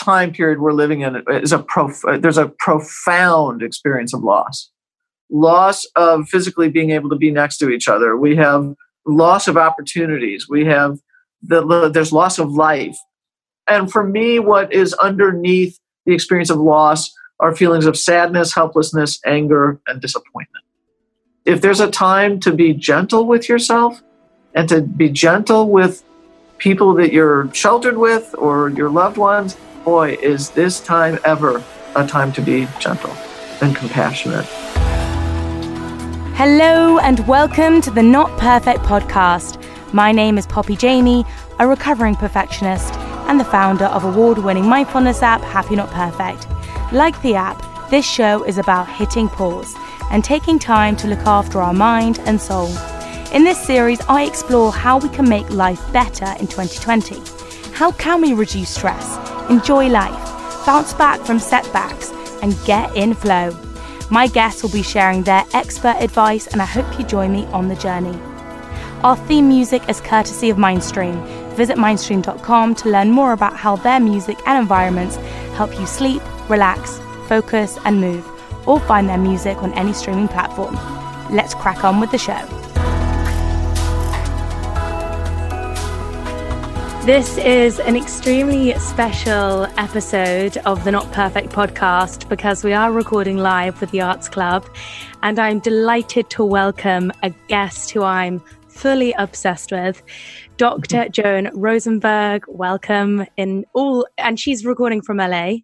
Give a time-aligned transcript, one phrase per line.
[0.00, 4.22] time period we're living in uh, is a prof- uh, there's a profound experience of
[4.22, 4.70] loss.
[5.30, 8.16] Loss of physically being able to be next to each other.
[8.16, 8.74] We have
[9.06, 10.48] loss of opportunities.
[10.48, 10.98] We have
[11.42, 12.96] the, there's loss of life.
[13.68, 19.20] And for me what is underneath the experience of loss are feelings of sadness helplessness
[19.24, 20.64] anger and disappointment.
[21.44, 24.02] If there's a time to be gentle with yourself
[24.54, 26.04] and to be gentle with
[26.58, 31.62] people that you're sheltered with or your loved ones, boy, is this time ever
[31.96, 33.12] a time to be gentle
[33.62, 34.44] and compassionate.
[36.36, 39.62] Hello, and welcome to the Not Perfect podcast.
[39.92, 41.24] My name is Poppy Jamie,
[41.58, 42.94] a recovering perfectionist
[43.28, 46.46] and the founder of award winning mindfulness app Happy Not Perfect.
[46.92, 49.74] Like the app, this show is about hitting pause
[50.10, 52.68] and taking time to look after our mind and soul.
[53.32, 57.39] In this series, I explore how we can make life better in 2020.
[57.80, 59.16] How can we reduce stress,
[59.48, 62.10] enjoy life, bounce back from setbacks,
[62.42, 63.56] and get in flow?
[64.10, 67.68] My guests will be sharing their expert advice, and I hope you join me on
[67.68, 68.20] the journey.
[69.02, 71.24] Our theme music is courtesy of Mindstream.
[71.54, 75.16] Visit mindstream.com to learn more about how their music and environments
[75.56, 76.20] help you sleep,
[76.50, 76.98] relax,
[77.28, 78.28] focus, and move,
[78.68, 80.74] or find their music on any streaming platform.
[81.34, 82.59] Let's crack on with the show.
[87.10, 93.36] This is an extremely special episode of the Not Perfect podcast because we are recording
[93.36, 94.64] live with the Arts Club.
[95.24, 98.38] And I'm delighted to welcome a guest who I'm
[98.68, 100.04] fully obsessed with,
[100.56, 101.08] Dr.
[101.08, 102.44] Joan Rosenberg.
[102.46, 105.54] Welcome in all, and she's recording from LA.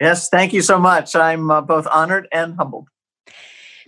[0.00, 1.14] Yes, thank you so much.
[1.14, 2.88] I'm uh, both honored and humbled.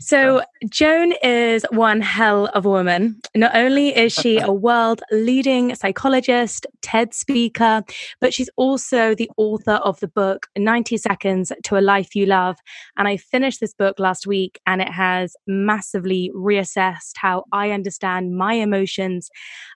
[0.06, 3.20] So, Joan is one hell of a woman.
[3.34, 7.82] Not only is she a world leading psychologist, TED speaker,
[8.20, 12.56] but she's also the author of the book 90 Seconds to a Life You Love.
[12.96, 18.36] And I finished this book last week and it has massively reassessed how I understand
[18.36, 19.28] my emotions.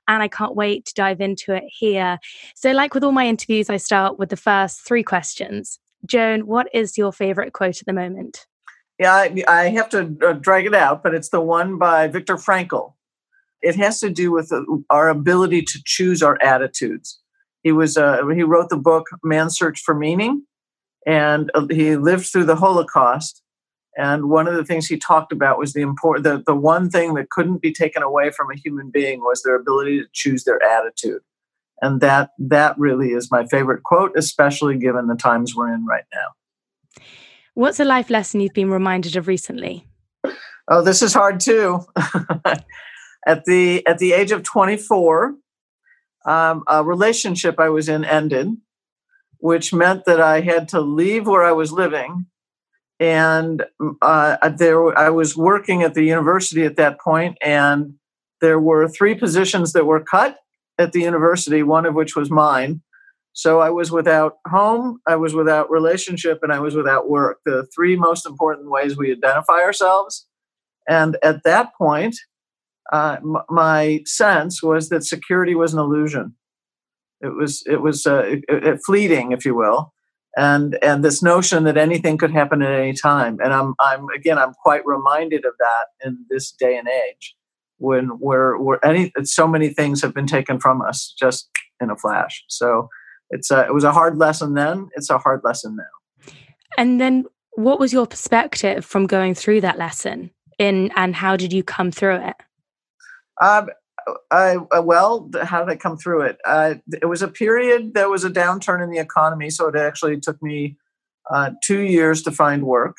[0.07, 2.21] And I can't wait to dive into it here.
[2.55, 5.81] So, like with all my interviews, I start with the first three questions.
[6.07, 8.47] Joan, what is your favorite quote at the moment?
[9.01, 12.37] Yeah, I, I have to uh, drag it out, but it's the one by Viktor
[12.37, 12.93] Frankl.
[13.63, 14.61] It has to do with uh,
[14.91, 17.19] our ability to choose our attitudes.
[17.63, 20.45] He was uh, he wrote the book Man's Search for Meaning,
[21.07, 23.43] and uh, he lived through the Holocaust.
[23.97, 27.15] And one of the things he talked about was the important the, the one thing
[27.15, 30.63] that couldn't be taken away from a human being was their ability to choose their
[30.63, 31.23] attitude.
[31.81, 36.05] And that that really is my favorite quote, especially given the times we're in right
[36.15, 36.29] now.
[37.55, 39.87] What's a life lesson you've been reminded of recently?
[40.69, 41.81] Oh, this is hard too.
[43.27, 45.35] at the at the age of 24,
[46.27, 48.57] um, a relationship I was in ended,
[49.39, 52.27] which meant that I had to leave where I was living
[53.01, 53.65] and
[54.03, 57.95] uh, there I was working at the university at that point, and
[58.43, 60.37] there were three positions that were cut
[60.79, 62.83] at the university, one of which was mine.
[63.33, 67.39] So I was without home, I was without relationship, and I was without work.
[67.45, 70.27] The three most important ways we identify ourselves.
[70.89, 72.17] And at that point,
[72.93, 76.35] uh, m- my sense was that security was an illusion.
[77.21, 79.93] It was it was uh, it, it fleeting, if you will,
[80.37, 83.39] and and this notion that anything could happen at any time.
[83.43, 87.37] And I'm I'm again I'm quite reminded of that in this day and age
[87.77, 91.49] when where where any so many things have been taken from us just
[91.81, 92.43] in a flash.
[92.49, 92.89] So
[93.31, 94.89] it's a, it was a hard lesson then.
[94.95, 96.33] It's a hard lesson now.
[96.77, 100.31] And then, what was your perspective from going through that lesson?
[100.59, 102.37] In and how did you come through it?
[103.43, 103.71] Um,
[104.31, 106.39] I, uh, well, how did I come through it?
[106.45, 107.95] Uh, it was a period.
[107.95, 110.77] There was a downturn in the economy, so it actually took me
[111.31, 112.97] uh, two years to find work.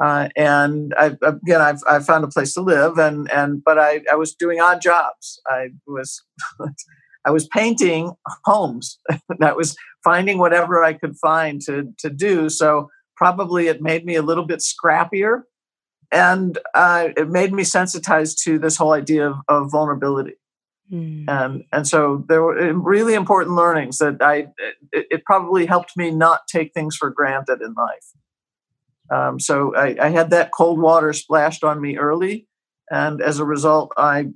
[0.00, 4.02] Uh, and I, again, I've, I found a place to live, and and but I,
[4.10, 5.40] I was doing odd jobs.
[5.46, 6.22] I was
[7.24, 8.12] I was painting
[8.44, 8.98] homes.
[9.38, 12.48] that was finding whatever I could find to to do.
[12.48, 15.42] So probably it made me a little bit scrappier,
[16.12, 20.34] and uh, it made me sensitized to this whole idea of, of vulnerability.
[20.92, 21.24] Mm.
[21.28, 24.48] And and so there were uh, really important learnings that I
[24.92, 28.06] it, it, probably helped me not take things for granted in life.
[29.10, 32.46] Um, so I, I had that cold water splashed on me early,
[32.90, 34.28] and as a result, I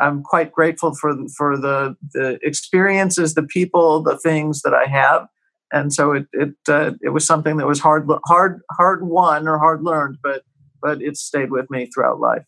[0.00, 5.26] I'm quite grateful for for the the experiences, the people, the things that I have,
[5.72, 9.58] and so it it uh, it was something that was hard hard hard won or
[9.58, 10.42] hard learned, but
[10.82, 12.44] but it stayed with me throughout life.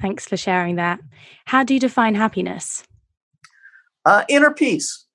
[0.00, 1.00] Thanks for sharing that.
[1.46, 2.84] How do you define happiness?
[4.04, 5.06] Uh, inner peace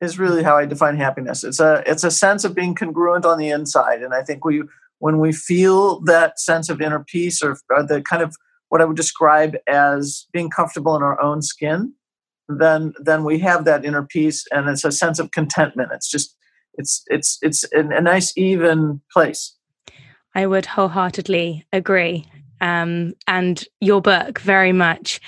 [0.00, 1.44] is really how I define happiness.
[1.44, 4.62] It's a it's a sense of being congruent on the inside, and I think we
[4.98, 8.36] when we feel that sense of inner peace or, or the kind of
[8.74, 11.94] what I would describe as being comfortable in our own skin,
[12.48, 15.92] then then we have that inner peace, and it's a sense of contentment.
[15.92, 16.36] It's just
[16.74, 19.54] it's it's it's a, a nice even place.
[20.34, 22.26] I would wholeheartedly agree.
[22.60, 25.20] Um, and your book very much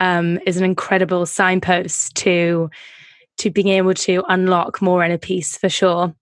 [0.00, 2.68] um, is an incredible signpost to
[3.36, 6.12] to being able to unlock more inner peace for sure.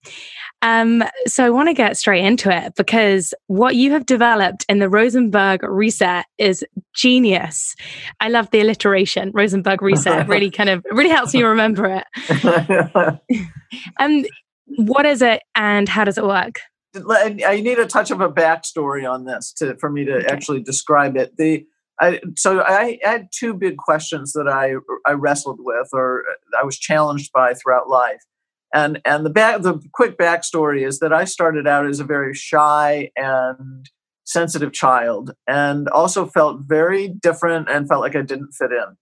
[0.61, 4.79] Um, so I want to get straight into it because what you have developed in
[4.79, 7.75] the Rosenberg reset is genius.
[8.19, 10.27] I love the alliteration, Rosenberg reset.
[10.27, 13.19] really kind of really helps me remember it.
[13.99, 14.25] um,
[14.65, 16.59] what is it and how does it work?
[16.95, 20.25] I need a touch of a backstory on this to for me to okay.
[20.27, 21.37] actually describe it.
[21.37, 21.65] The
[21.99, 24.73] I, so I, I had two big questions that I
[25.05, 26.23] I wrestled with or
[26.59, 28.23] I was challenged by throughout life.
[28.73, 32.33] And and the back the quick backstory is that I started out as a very
[32.33, 33.89] shy and
[34.25, 38.97] sensitive child, and also felt very different and felt like I didn't fit in.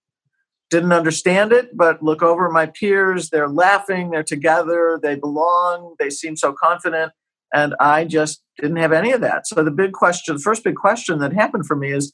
[0.70, 3.30] Didn't understand it, but look over my peers.
[3.30, 4.12] They're laughing.
[4.12, 5.00] They're together.
[5.02, 5.96] They belong.
[6.00, 7.12] They seem so confident,
[7.54, 9.48] and I just didn't have any of that.
[9.48, 12.14] So the big question, the first big question that happened for me is,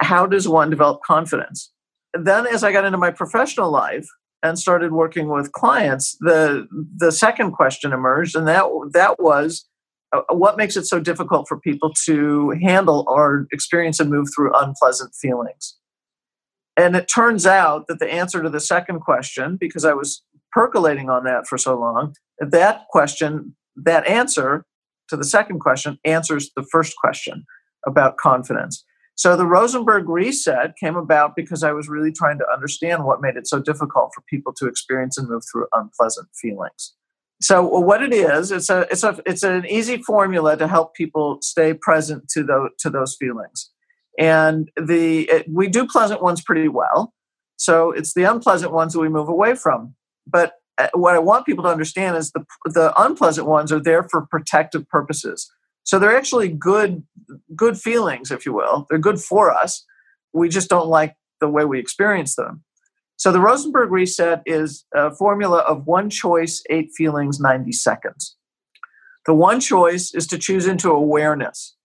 [0.00, 1.72] how does one develop confidence?
[2.14, 4.06] And then as I got into my professional life,
[4.42, 6.66] and started working with clients, the
[6.96, 9.66] the second question emerged, and that that was
[10.12, 14.52] uh, what makes it so difficult for people to handle or experience and move through
[14.54, 15.76] unpleasant feelings.
[16.76, 21.08] And it turns out that the answer to the second question, because I was percolating
[21.08, 24.64] on that for so long, that question, that answer
[25.08, 27.44] to the second question answers the first question
[27.86, 28.84] about confidence.
[29.16, 33.36] So the Rosenberg reset came about because I was really trying to understand what made
[33.36, 36.94] it so difficult for people to experience and move through unpleasant feelings.
[37.40, 41.38] So what it is, it's a it's a it's an easy formula to help people
[41.42, 43.70] stay present to those to those feelings.
[44.18, 47.12] And the it, we do pleasant ones pretty well.
[47.56, 49.94] So it's the unpleasant ones that we move away from.
[50.26, 54.06] But uh, what I want people to understand is the the unpleasant ones are there
[54.08, 55.50] for protective purposes.
[55.86, 57.04] So they're actually good,
[57.54, 58.86] good feelings, if you will.
[58.90, 59.84] They're good for us.
[60.32, 62.64] We just don't like the way we experience them.
[63.16, 68.36] So the Rosenberg reset is a formula of one choice, eight feelings, 90 seconds.
[69.26, 71.76] The one choice is to choose into awareness,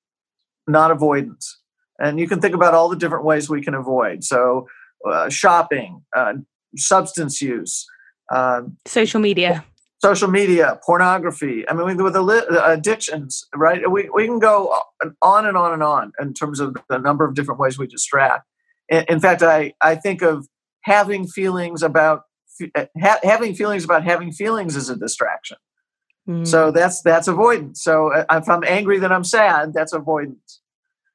[0.67, 1.59] not avoidance.
[1.99, 4.23] And you can think about all the different ways we can avoid.
[4.23, 4.67] So,
[5.07, 6.33] uh, shopping, uh,
[6.75, 7.85] substance use,
[8.33, 9.63] uh, social media,
[10.01, 11.67] social media, pornography.
[11.69, 13.89] I mean, with the addictions, right?
[13.89, 14.81] We, we can go
[15.21, 18.47] on and on and on in terms of the number of different ways we distract.
[18.89, 20.47] In, fact, I, I think of
[20.81, 22.23] having feelings about
[22.75, 25.57] ha- having feelings about having feelings as a distraction.
[26.27, 26.45] Mm.
[26.45, 27.83] So that's that's avoidance.
[27.83, 29.73] So uh, if I'm angry, that I'm sad.
[29.73, 30.61] That's avoidance.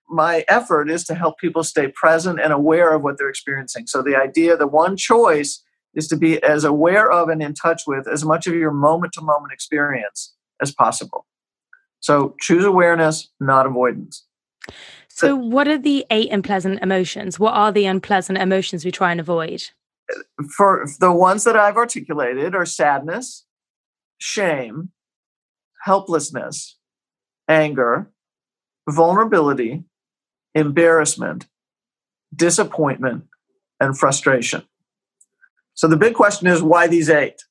[0.09, 3.87] My effort is to help people stay present and aware of what they're experiencing.
[3.89, 5.63] So the idea, the one choice,
[5.97, 9.15] is to be as aware of and in touch with as much of your moment
[9.15, 11.27] to moment experience as possible.
[12.01, 14.25] So choose awareness, not avoidance.
[15.09, 17.41] So, what are the eight unpleasant emotions?
[17.41, 19.63] What are the unpleasant emotions we try and avoid?
[20.57, 23.47] For the ones that I've articulated are sadness,
[24.19, 24.91] shame,
[25.85, 26.77] helplessness,
[27.49, 28.11] anger,
[28.89, 29.85] vulnerability,
[30.55, 31.47] embarrassment,
[32.35, 33.25] disappointment,
[33.81, 34.65] and frustration.
[35.77, 37.45] So the big question is why these eight?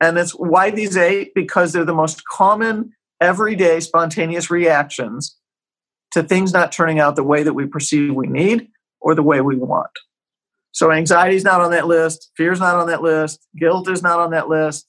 [0.00, 5.36] And it's why these eight because they're the most common everyday spontaneous reactions
[6.12, 8.68] to things not turning out the way that we perceive we need
[9.00, 9.90] or the way we want.
[10.72, 14.02] So anxiety is not on that list, fear is not on that list, guilt is
[14.02, 14.86] not on that list,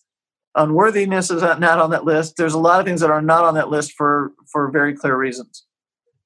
[0.56, 2.38] unworthiness is not on that list.
[2.38, 5.18] There's a lot of things that are not on that list for for very clear
[5.18, 5.66] reasons.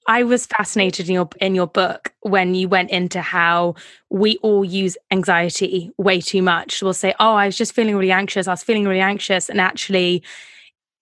[0.08, 3.76] I was fascinated in your in your book when you went into how
[4.10, 6.84] we all use anxiety way too much.
[6.84, 8.48] We'll say, "Oh, I was just feeling really anxious.
[8.48, 10.24] I was feeling really anxious," and actually,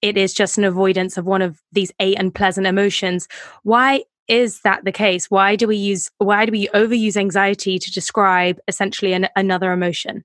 [0.01, 3.27] it is just an avoidance of one of these eight unpleasant emotions.
[3.63, 5.29] Why is that the case?
[5.29, 6.09] Why do we use?
[6.19, 10.23] Why do we overuse anxiety to describe essentially an, another emotion?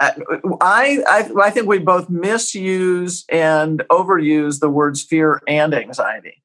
[0.00, 0.12] Uh,
[0.60, 6.42] I, I, I think we both misuse and overuse the words fear and anxiety.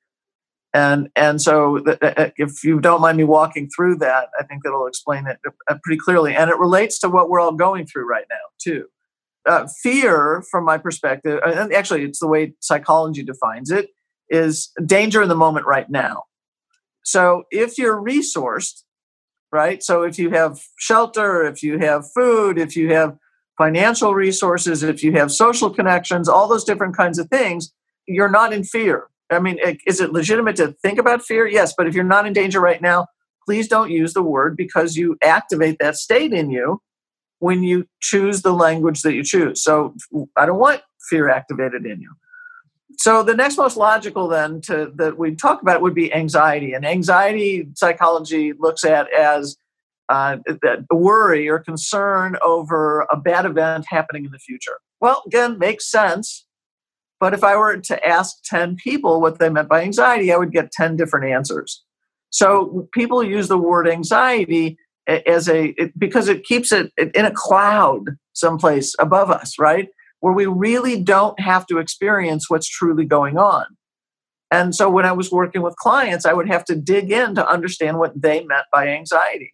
[0.74, 5.28] And, and so, if you don't mind me walking through that, I think that'll explain
[5.28, 5.38] it
[5.70, 6.34] uh, pretty clearly.
[6.34, 8.86] And it relates to what we're all going through right now, too.
[9.46, 13.90] Uh, fear, from my perspective, and actually, it's the way psychology defines it,
[14.30, 16.24] is danger in the moment right now.
[17.04, 18.82] So, if you're resourced,
[19.52, 19.84] right?
[19.84, 23.16] So, if you have shelter, if you have food, if you have
[23.60, 27.72] financial resources, if you have social connections, all those different kinds of things,
[28.08, 29.08] you're not in fear.
[29.34, 31.48] I mean, is it legitimate to think about fear?
[31.48, 33.08] Yes, but if you're not in danger right now,
[33.46, 36.82] please don't use the word because you activate that state in you
[37.40, 39.62] when you choose the language that you choose.
[39.62, 39.96] So
[40.38, 42.12] I don't want fear activated in you.
[42.98, 46.74] So the next most logical then to that we talk about would be anxiety.
[46.74, 49.58] And anxiety psychology looks at as
[50.10, 50.38] uh,
[50.92, 54.80] worry or concern over a bad event happening in the future.
[55.02, 56.46] Well, again, makes sense.
[57.24, 60.52] But if I were to ask 10 people what they meant by anxiety, I would
[60.52, 61.82] get 10 different answers.
[62.32, 64.78] So people use the word anxiety
[65.08, 69.88] as a it, because it keeps it in a cloud someplace above us, right?
[70.20, 73.68] Where we really don't have to experience what's truly going on.
[74.52, 77.48] And so when I was working with clients, I would have to dig in to
[77.48, 79.54] understand what they meant by anxiety.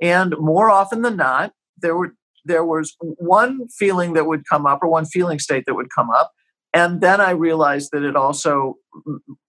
[0.00, 2.14] And more often than not, there were
[2.46, 6.08] there was one feeling that would come up or one feeling state that would come
[6.08, 6.32] up
[6.74, 8.76] and then i realized that it also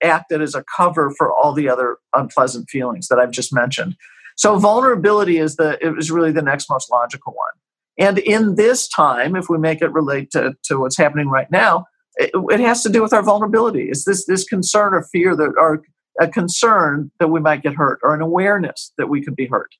[0.03, 3.95] acted as a cover for all the other unpleasant feelings that i've just mentioned
[4.37, 7.53] so vulnerability is the it was really the next most logical one
[7.97, 11.85] and in this time if we make it relate to, to what's happening right now
[12.17, 15.53] it, it has to do with our vulnerability it's this this concern or fear that
[15.57, 15.83] or
[16.21, 19.75] a concern that we might get hurt or an awareness that we could be hurt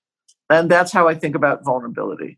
[0.50, 2.38] and that's how I think about vulnerability.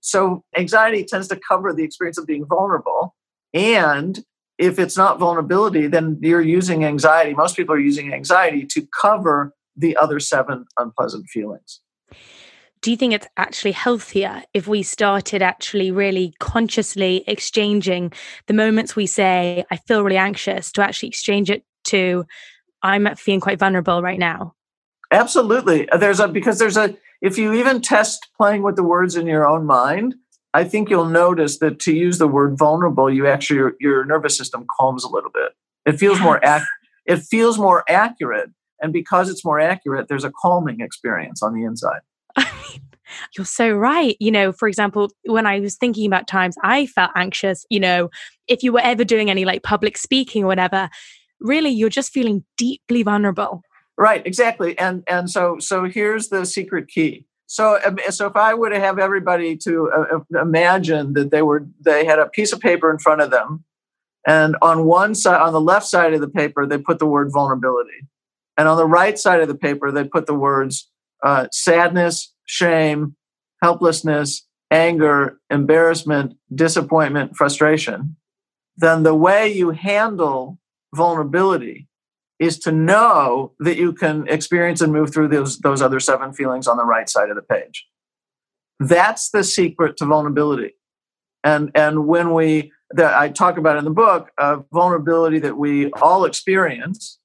[0.00, 3.14] So anxiety tends to cover the experience of being vulnerable.
[3.52, 4.22] And
[4.58, 7.34] if it's not vulnerability, then you're using anxiety.
[7.34, 11.80] Most people are using anxiety to cover the other seven unpleasant feelings.
[12.80, 18.12] Do you think it's actually healthier if we started actually really consciously exchanging
[18.46, 22.26] the moments we say, I feel really anxious, to actually exchange it to,
[22.82, 24.54] I'm feeling quite vulnerable right now?
[25.10, 25.88] Absolutely.
[25.98, 29.48] There's a, because there's a, if you even test playing with the words in your
[29.48, 30.14] own mind,
[30.54, 34.36] I think you'll notice that to use the word vulnerable, you actually your, your nervous
[34.38, 35.52] system calms a little bit.
[35.84, 36.24] It feels yes.
[36.24, 36.64] more ac-
[37.06, 41.64] it feels more accurate, and because it's more accurate, there's a calming experience on the
[41.64, 42.00] inside.
[43.36, 44.16] you're so right.
[44.20, 48.08] You know, for example, when I was thinking about times I felt anxious, you know,
[48.48, 50.88] if you were ever doing any like public speaking or whatever,
[51.40, 53.62] really you're just feeling deeply vulnerable
[53.96, 54.76] Right, exactly.
[54.78, 57.26] And and so so here's the secret key.
[57.46, 61.42] So um, so if I were to have everybody to uh, uh, imagine that they
[61.42, 63.64] were they had a piece of paper in front of them,
[64.26, 67.30] and on one side on the left side of the paper they put the word
[67.32, 68.08] vulnerability,
[68.56, 70.90] and on the right side of the paper they put the words
[71.22, 73.16] uh, sadness, shame,
[73.62, 78.16] helplessness, anger, embarrassment, disappointment, frustration.
[78.76, 80.58] Then the way you handle
[80.94, 81.88] vulnerability
[82.44, 86.66] is to know that you can experience and move through those, those other seven feelings
[86.66, 87.86] on the right side of the page.
[88.80, 90.74] That's the secret to vulnerability.
[91.42, 95.90] And, and when we, that I talk about in the book, a vulnerability that we
[95.92, 97.18] all experience,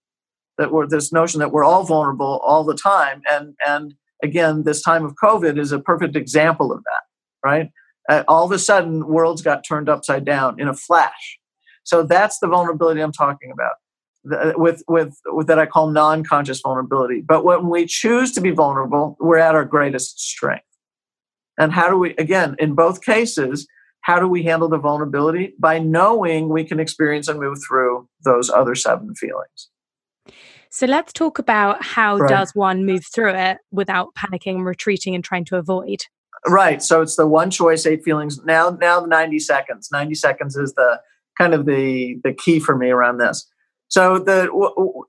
[0.59, 3.21] that we're this notion that we're all vulnerable all the time.
[3.31, 7.71] And and again, this time of COVID is a perfect example of that, right?
[8.09, 11.39] Uh, all of a sudden, worlds got turned upside down in a flash.
[11.83, 13.75] So that's the vulnerability I'm talking about.
[14.25, 17.21] The, with, with with that I call non-conscious vulnerability.
[17.21, 20.65] But when we choose to be vulnerable, we're at our greatest strength.
[21.57, 23.67] And how do we again in both cases,
[24.01, 25.53] how do we handle the vulnerability?
[25.57, 29.69] By knowing we can experience and move through those other seven feelings.
[30.71, 32.29] So let's talk about how right.
[32.29, 36.03] does one move through it without panicking and retreating and trying to avoid.
[36.47, 36.81] Right.
[36.81, 38.39] So it's the one choice, eight feelings.
[38.45, 39.89] Now, now 90 seconds.
[39.91, 41.01] 90 seconds is the
[41.37, 43.49] kind of the the key for me around this.
[43.89, 44.49] So the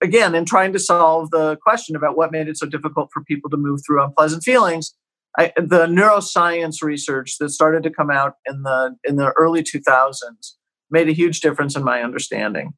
[0.03, 3.51] again, in trying to solve the question about what made it so difficult for people
[3.51, 4.95] to move through unpleasant feelings,
[5.39, 10.55] I, the neuroscience research that started to come out in the in the early 2000s
[10.91, 12.73] made a huge difference in my understanding.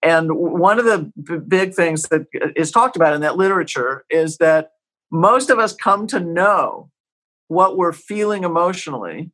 [0.00, 4.04] And one of the b- big things that uh, is talked about in that literature
[4.10, 4.70] is that
[5.10, 6.90] most of us come to know
[7.48, 9.32] what we're feeling emotionally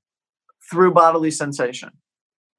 [0.71, 1.90] through bodily sensation.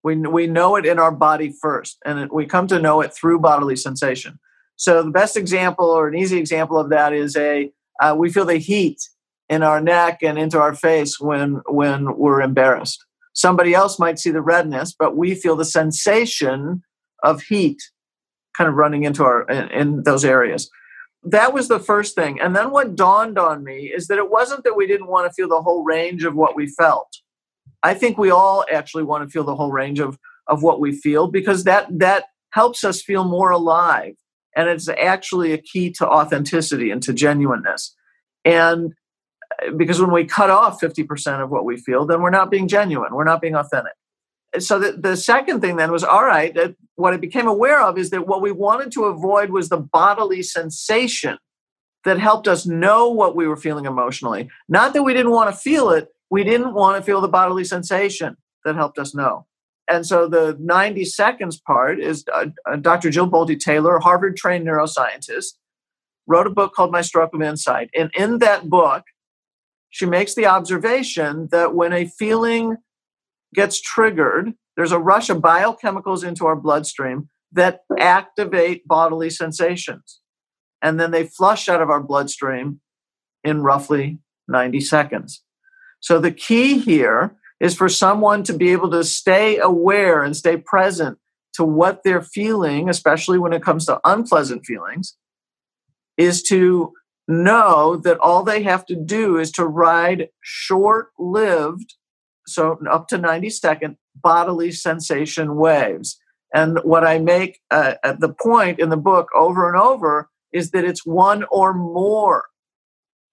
[0.06, 3.40] We, we know it in our body first, and we come to know it through
[3.40, 4.40] bodily sensation.
[4.76, 8.46] So the best example, or an easy example of that, is a uh, we feel
[8.46, 9.02] the heat
[9.50, 13.04] in our neck and into our face when when we're embarrassed.
[13.34, 16.84] Somebody else might see the redness, but we feel the sensation
[17.24, 17.82] of heat
[18.56, 20.70] kind of running into our in, in those areas
[21.26, 22.40] that was the first thing.
[22.40, 25.34] And then what dawned on me is that it wasn't that we didn't want to
[25.34, 27.08] feel the whole range of what we felt.
[27.86, 30.92] I think we all actually want to feel the whole range of, of what we
[30.92, 34.16] feel because that that helps us feel more alive.
[34.56, 37.94] And it's actually a key to authenticity and to genuineness.
[38.44, 38.94] And
[39.62, 42.68] uh, because when we cut off 50% of what we feel, then we're not being
[42.68, 43.94] genuine, we're not being authentic
[44.60, 46.58] so the, the second thing then was all right
[46.96, 50.42] what i became aware of is that what we wanted to avoid was the bodily
[50.42, 51.38] sensation
[52.04, 55.60] that helped us know what we were feeling emotionally not that we didn't want to
[55.60, 59.46] feel it we didn't want to feel the bodily sensation that helped us know
[59.90, 64.66] and so the 90 seconds part is uh, uh, dr jill bolte taylor harvard trained
[64.66, 65.54] neuroscientist
[66.28, 69.04] wrote a book called my stroke of insight and in that book
[69.96, 72.80] she makes the observation that when a feeling
[73.54, 80.20] gets triggered, there's a rush of biochemicals into our bloodstream that activate bodily sensations.
[80.82, 82.82] And then they flush out of our bloodstream
[83.46, 85.45] in roughly 90 seconds.
[86.06, 90.56] So the key here is for someone to be able to stay aware and stay
[90.56, 91.18] present
[91.54, 95.18] to what they're feeling, especially when it comes to unpleasant feelings,
[96.16, 96.94] is to
[97.28, 101.96] know that all they have to do is to ride short lived
[102.46, 106.20] so up to 90 second bodily sensation waves.
[106.54, 110.70] And what I make uh, at the point in the book over and over is
[110.70, 112.44] that it's one or more.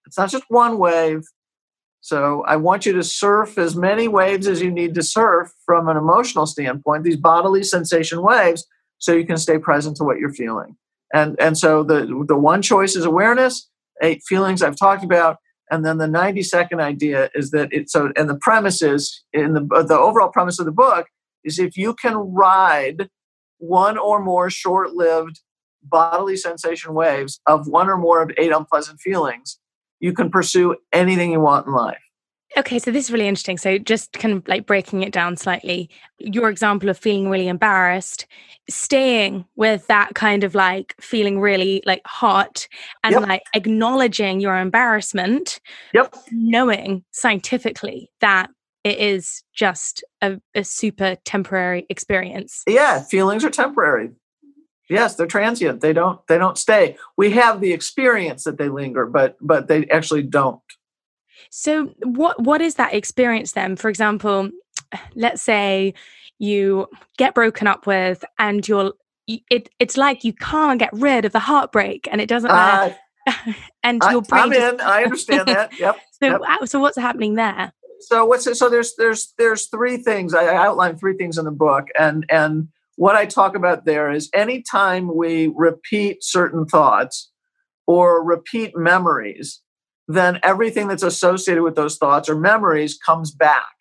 [0.07, 1.21] It's not just one wave.
[2.03, 5.87] So I want you to surf as many waves as you need to surf from
[5.87, 10.33] an emotional standpoint, these bodily sensation waves, so you can stay present to what you're
[10.33, 10.75] feeling.
[11.13, 13.69] And and so the the one choice is awareness,
[14.01, 15.37] eight feelings I've talked about,
[15.71, 19.53] and then the 90 second idea is that it's so and the premise is in
[19.53, 21.07] the the overall premise of the book
[21.45, 23.07] is if you can ride
[23.59, 25.39] one or more short-lived
[25.81, 29.57] bodily sensation waves of one or more of eight unpleasant feelings
[30.03, 31.97] you can pursue anything you want in life
[32.55, 33.57] Okay, so this is really interesting.
[33.57, 35.89] So, just kind of like breaking it down slightly,
[36.19, 38.27] your example of feeling really embarrassed,
[38.69, 42.67] staying with that kind of like feeling really like hot
[43.03, 43.23] and yep.
[43.23, 45.59] like acknowledging your embarrassment,
[45.95, 46.13] yep.
[46.31, 48.51] knowing scientifically that
[48.83, 52.63] it is just a, a super temporary experience.
[52.67, 54.11] Yeah, feelings are temporary.
[54.89, 55.81] Yes, they're transient.
[55.81, 56.97] They don't they don't stay.
[57.17, 60.61] We have the experience that they linger, but but they actually don't.
[61.49, 63.75] So what what is that experience then?
[63.75, 64.49] For example,
[65.15, 65.93] let's say
[66.39, 68.93] you get broken up with and you're
[69.27, 72.93] it, it's like you can't get rid of the heartbreak and it doesn't uh,
[73.83, 74.73] and your brain I'm just...
[74.73, 74.81] in.
[74.81, 75.71] I understand that.
[75.79, 75.95] Yep.
[76.21, 76.41] so yep.
[76.65, 77.71] so what's happening there?
[78.01, 81.51] So what's it, so there's there's there's three things I outline three things in the
[81.51, 87.31] book and and what I talk about there is anytime we repeat certain thoughts
[87.87, 89.61] or repeat memories
[90.07, 93.71] then everything that's associated with those thoughts or memories comes back.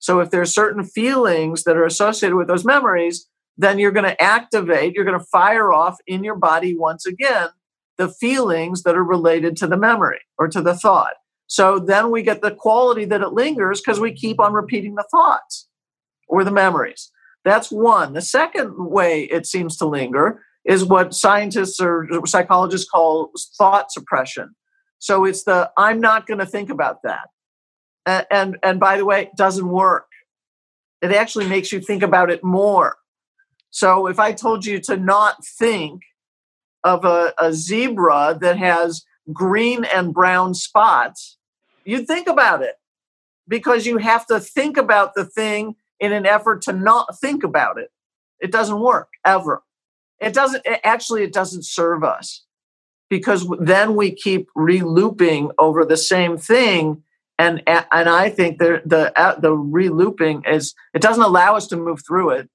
[0.00, 4.22] So if there's certain feelings that are associated with those memories, then you're going to
[4.22, 7.48] activate, you're going to fire off in your body once again
[7.96, 11.14] the feelings that are related to the memory or to the thought.
[11.48, 15.06] So then we get the quality that it lingers because we keep on repeating the
[15.10, 15.68] thoughts
[16.28, 17.10] or the memories.
[17.48, 18.12] That's one.
[18.12, 24.54] The second way it seems to linger is what scientists or psychologists call thought suppression.
[24.98, 27.28] So it's the I'm not going to think about that.
[28.04, 30.08] And, and and by the way, it doesn't work.
[31.00, 32.96] It actually makes you think about it more.
[33.70, 36.02] So if I told you to not think
[36.84, 41.38] of a, a zebra that has green and brown spots,
[41.86, 42.74] you'd think about it
[43.46, 47.78] because you have to think about the thing in an effort to not think about
[47.78, 47.90] it.
[48.40, 49.62] It doesn't work ever.
[50.20, 52.44] It doesn't, actually, it doesn't serve us
[53.08, 57.02] because then we keep relooping over the same thing.
[57.38, 62.02] And, and I think the, the, the relooping is, it doesn't allow us to move
[62.06, 62.48] through it.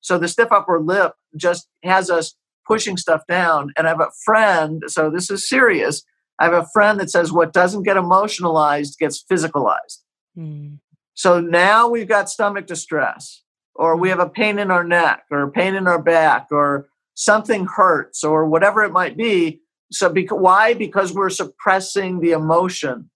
[0.00, 2.34] So the stiff upper lip just has us
[2.66, 3.72] pushing stuff down.
[3.76, 6.02] And I have a friend, so this is serious.
[6.38, 10.02] I have a friend that says what doesn't get emotionalized gets physicalized.
[10.36, 10.78] Mm.
[11.18, 13.42] So now we've got stomach distress,
[13.74, 16.88] or we have a pain in our neck, or a pain in our back, or
[17.14, 19.60] something hurts, or whatever it might be.
[19.90, 20.74] So, because, why?
[20.74, 23.10] Because we're suppressing the emotion,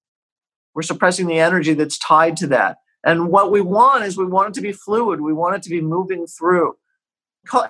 [0.75, 2.79] we're suppressing the energy that's tied to that.
[3.05, 5.71] And what we want is we want it to be fluid, we want it to
[5.71, 6.75] be moving through.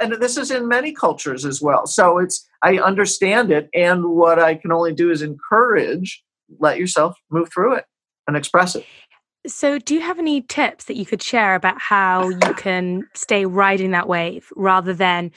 [0.01, 1.87] And this is in many cultures as well.
[1.87, 6.25] So it's I understand it, and what I can only do is encourage.
[6.59, 7.85] Let yourself move through it
[8.27, 8.87] and express it.
[9.47, 13.45] So, do you have any tips that you could share about how you can stay
[13.45, 15.33] riding that wave rather than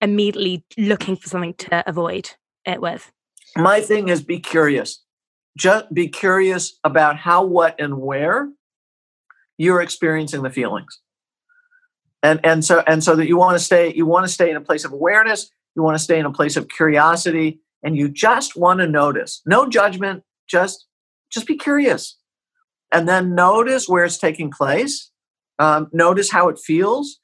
[0.00, 2.30] immediately looking for something to avoid
[2.64, 3.10] it with?
[3.56, 5.02] My thing is be curious.
[5.58, 8.48] Just be curious about how, what, and where
[9.58, 11.00] you're experiencing the feelings.
[12.22, 14.56] And and so and so that you want to stay you want to stay in
[14.56, 18.08] a place of awareness, you want to stay in a place of curiosity, and you
[18.08, 19.42] just want to notice.
[19.44, 20.86] No judgment, just
[21.32, 22.19] just be curious
[22.92, 25.10] and then notice where it's taking place.
[25.58, 27.18] Um, notice how it feels.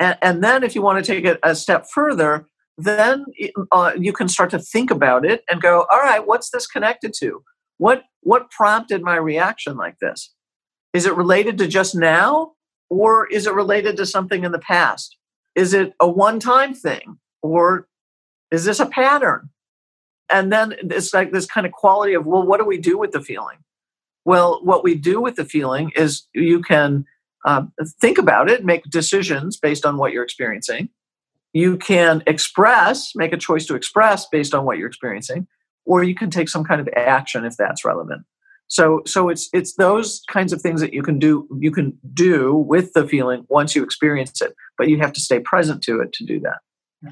[0.00, 2.46] And, and, then, if you want to take it a step further,
[2.78, 3.26] then
[3.70, 7.12] uh, you can start to think about it and go, all right, what's this connected
[7.18, 7.42] to?
[7.78, 10.32] What, what prompted my reaction like this?
[10.92, 12.52] Is it related to just now?
[12.90, 15.16] Or is it related to something in the past?
[15.54, 17.18] Is it a one time thing?
[17.42, 17.86] Or
[18.50, 19.50] is this a pattern?
[20.30, 23.12] And then it's like this kind of quality of, well, what do we do with
[23.12, 23.58] the feeling?
[24.24, 27.04] Well, what we do with the feeling is you can
[27.44, 27.64] uh,
[28.00, 30.88] think about it, make decisions based on what you're experiencing.
[31.52, 35.46] You can express, make a choice to express based on what you're experiencing,
[35.84, 38.22] or you can take some kind of action if that's relevant.
[38.68, 42.54] So, so it's it's those kinds of things that you can do you can do
[42.54, 46.12] with the feeling once you experience it, but you have to stay present to it
[46.14, 46.60] to do that.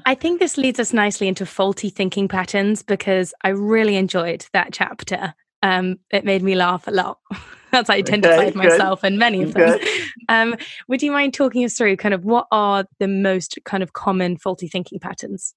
[0.05, 4.69] I think this leads us nicely into faulty thinking patterns because I really enjoyed that
[4.71, 7.19] chapter um, it made me laugh a lot.
[7.71, 9.79] That's how I identified okay, myself and many of them.
[10.29, 10.55] Um,
[10.87, 14.37] would you mind talking us through kind of what are the most kind of common
[14.37, 15.53] faulty thinking patterns?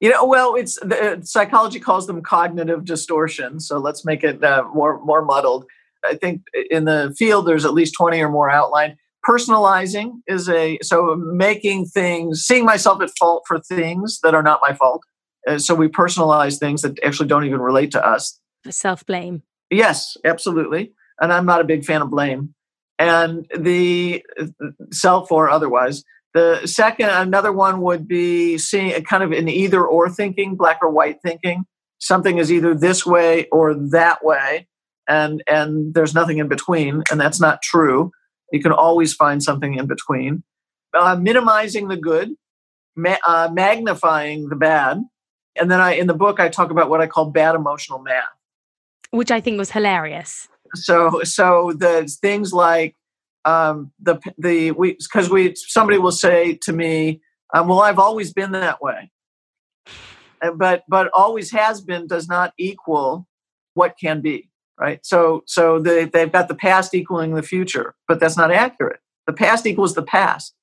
[0.00, 3.68] You know, well, it's the, uh, psychology calls them cognitive distortions.
[3.68, 5.66] So let's make it uh, more more muddled.
[6.06, 8.96] I think in the field there's at least twenty or more outlined.
[9.28, 14.60] Personalizing is a so making things, seeing myself at fault for things that are not
[14.66, 15.02] my fault.
[15.46, 19.42] Uh, so we personalize things that actually don't even relate to us self blame.
[19.70, 20.92] Yes, absolutely.
[21.20, 22.54] And I'm not a big fan of blame.
[22.98, 24.24] And the
[24.92, 26.02] self or otherwise.
[26.34, 30.78] The second, another one would be seeing a kind of an either or thinking, black
[30.82, 31.64] or white thinking.
[31.98, 34.68] Something is either this way or that way,
[35.08, 38.12] and and there's nothing in between, and that's not true.
[38.52, 40.44] You can always find something in between.
[40.94, 42.30] Uh, minimizing the good,
[42.94, 45.02] ma- uh, magnifying the bad,
[45.56, 48.37] and then I in the book I talk about what I call bad emotional math
[49.10, 50.48] which I think was hilarious.
[50.74, 52.94] So, so the things like
[53.44, 57.20] um, the the we because we somebody will say to me,
[57.54, 59.10] um, "Well, I've always been that way,"
[60.54, 63.26] but but always has been does not equal
[63.74, 65.04] what can be, right?
[65.04, 69.00] So so they they've got the past equaling the future, but that's not accurate.
[69.26, 70.54] The past equals the past,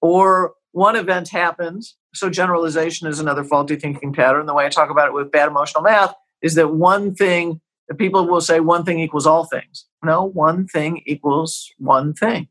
[0.00, 1.96] or one event happens.
[2.14, 4.46] So generalization is another faulty thinking pattern.
[4.46, 7.60] The way I talk about it with bad emotional math is that one thing
[7.98, 9.86] people will say one thing equals all things.
[10.04, 12.48] No, one thing equals one thing.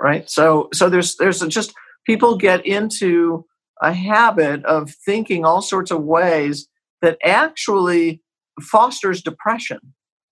[0.00, 0.28] Right?
[0.28, 1.74] So so there's there's just
[2.06, 3.44] people get into
[3.80, 6.68] a habit of thinking all sorts of ways
[7.02, 8.22] that actually
[8.60, 9.80] fosters depression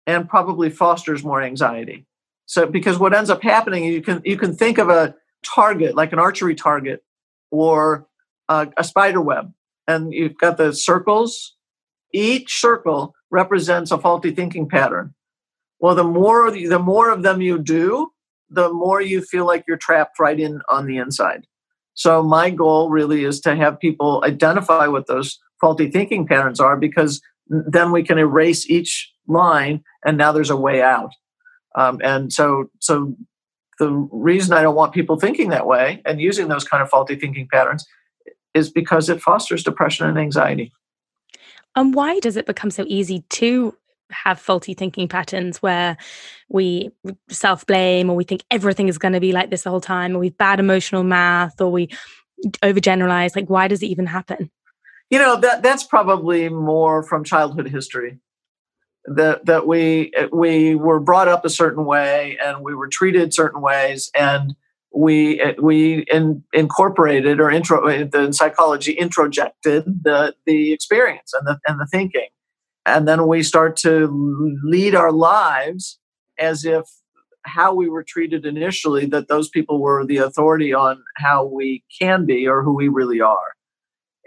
[0.06, 2.06] and probably fosters more anxiety.
[2.46, 6.12] So because what ends up happening you can you can think of a target like
[6.12, 7.02] an archery target
[7.50, 8.06] or
[8.48, 9.52] a, a spider web
[9.86, 11.56] and you've got the circles
[12.12, 15.14] each circle represents a faulty thinking pattern.
[15.78, 18.10] Well, the more the more of them you do,
[18.50, 21.46] the more you feel like you're trapped right in on the inside.
[21.94, 26.76] So my goal really is to have people identify what those faulty thinking patterns are
[26.76, 31.12] because then we can erase each line and now there's a way out.
[31.76, 33.14] Um, and so so
[33.78, 37.16] the reason I don't want people thinking that way and using those kind of faulty
[37.16, 37.86] thinking patterns
[38.54, 40.72] is because it fosters depression and anxiety.
[41.76, 43.76] And why does it become so easy to
[44.11, 45.96] have faulty thinking patterns where
[46.48, 46.90] we
[47.28, 50.16] self blame or we think everything is going to be like this the whole time
[50.16, 51.88] or we've bad emotional math or we
[52.62, 53.37] overgeneralize?
[53.37, 54.50] Like, why does it even happen?
[55.11, 58.18] You know, that that's probably more from childhood history.
[59.06, 63.35] That that we eh, we were brought up a certain way and we were treated
[63.35, 64.54] certain ways and
[64.92, 71.81] we we in, incorporated or intro the psychology introjected the the experience and the and
[71.81, 72.29] the thinking.
[72.87, 75.98] And then we start to lead our lives
[76.38, 76.85] as if
[77.44, 82.26] how we were treated initially that those people were the authority on how we can
[82.26, 83.55] be or who we really are.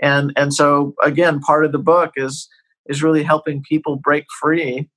[0.01, 2.47] And and so again part of the book is
[2.85, 4.89] is really helping people break free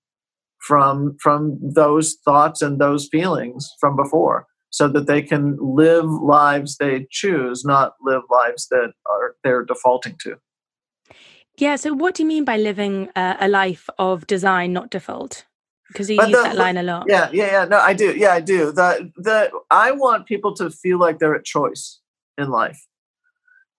[0.59, 6.77] from from those thoughts and those feelings from before so that they can live lives
[6.77, 10.37] they choose not live lives that are they're defaulting to
[11.59, 11.77] yeah.
[11.77, 15.47] So, what do you mean by living uh, a life of design, not default?
[15.89, 17.07] Because you but use the, that line a lot.
[17.09, 17.65] Yeah, yeah, yeah.
[17.65, 18.15] No, I do.
[18.17, 18.73] Yeah, I do.
[18.73, 22.01] The the I want people to feel like they're at choice
[22.37, 22.87] in life,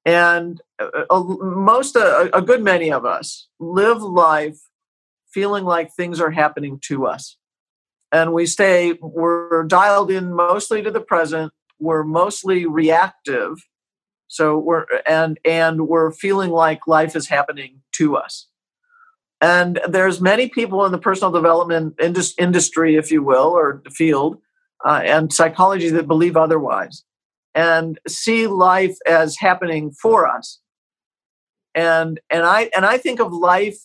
[0.06, 4.58] and uh, most uh, a good many of us live life
[5.32, 7.38] feeling like things are happening to us,
[8.12, 11.52] and we stay we're dialed in mostly to the present.
[11.80, 13.60] We're mostly reactive
[14.28, 18.48] so we're and and we're feeling like life is happening to us.
[19.40, 23.92] And there's many people in the personal development indus- industry, if you will, or the
[23.92, 24.38] field,
[24.84, 27.04] uh, and psychology that believe otherwise,
[27.54, 30.60] and see life as happening for us.
[31.74, 33.78] And and I and I think of life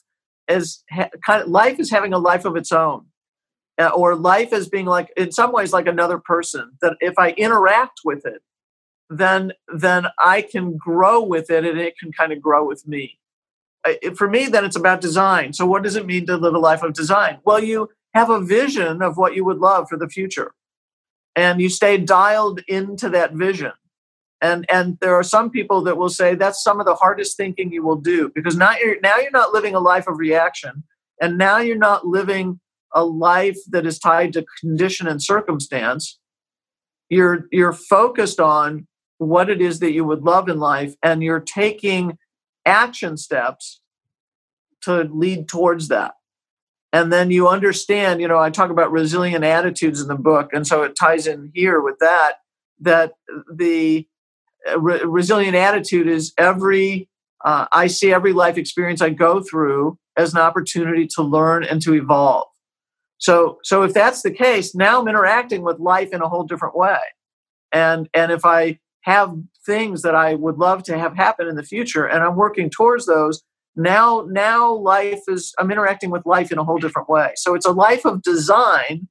[0.49, 3.07] as ha- kind of life is having a life of its own,
[3.83, 6.71] Uh, or life as being like in some ways like another person.
[6.83, 8.43] That if I interact with it,
[9.11, 13.19] then then I can grow with it and it can kind of grow with me.
[14.17, 15.53] For me, then it's about design.
[15.53, 17.39] So, what does it mean to live a life of design?
[17.45, 20.53] Well, you have a vision of what you would love for the future,
[21.35, 23.73] and you stay dialed into that vision.
[24.41, 27.73] And and there are some people that will say that's some of the hardest thinking
[27.73, 30.85] you will do because now you're now you're not living a life of reaction,
[31.21, 32.61] and now you're not living
[32.95, 36.19] a life that is tied to condition and circumstance.
[37.09, 38.87] You're you're focused on
[39.19, 42.19] what it is that you would love in life and you're taking
[42.67, 43.81] action steps
[44.83, 46.15] to lead towards that
[46.93, 50.67] and then you understand you know i talk about resilient attitudes in the book and
[50.67, 52.35] so it ties in here with that
[52.81, 53.13] that
[53.53, 54.07] the
[54.71, 57.09] uh, re- resilient attitude is every
[57.45, 61.81] uh, i see every life experience i go through as an opportunity to learn and
[61.81, 62.47] to evolve
[63.23, 66.77] so so if that's the case now i'm interacting with life in a whole different
[66.77, 66.99] way
[67.73, 71.63] and and if i have things that I would love to have happen in the
[71.63, 73.43] future, and I'm working towards those.
[73.77, 77.33] Now, now life is I'm interacting with life in a whole different way.
[77.37, 79.09] So it's a life of design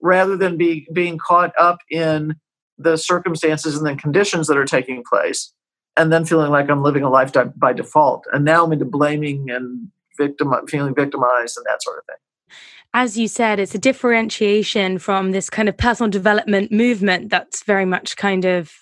[0.00, 2.34] rather than be being caught up in
[2.76, 5.52] the circumstances and the conditions that are taking place,
[5.96, 8.24] and then feeling like I'm living a life by default.
[8.32, 12.16] And now I'm into blaming and victim feeling victimized and that sort of thing
[12.94, 17.84] as you said, it's a differentiation from this kind of personal development movement that's very
[17.84, 18.72] much kind of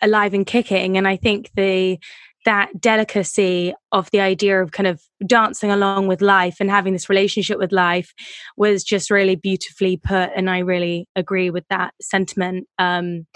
[0.00, 0.96] alive and kicking.
[0.96, 1.98] And I think the
[2.44, 7.08] that delicacy of the idea of kind of dancing along with life and having this
[7.08, 8.14] relationship with life
[8.56, 13.26] was just really beautifully put and i really agree with that sentiment um,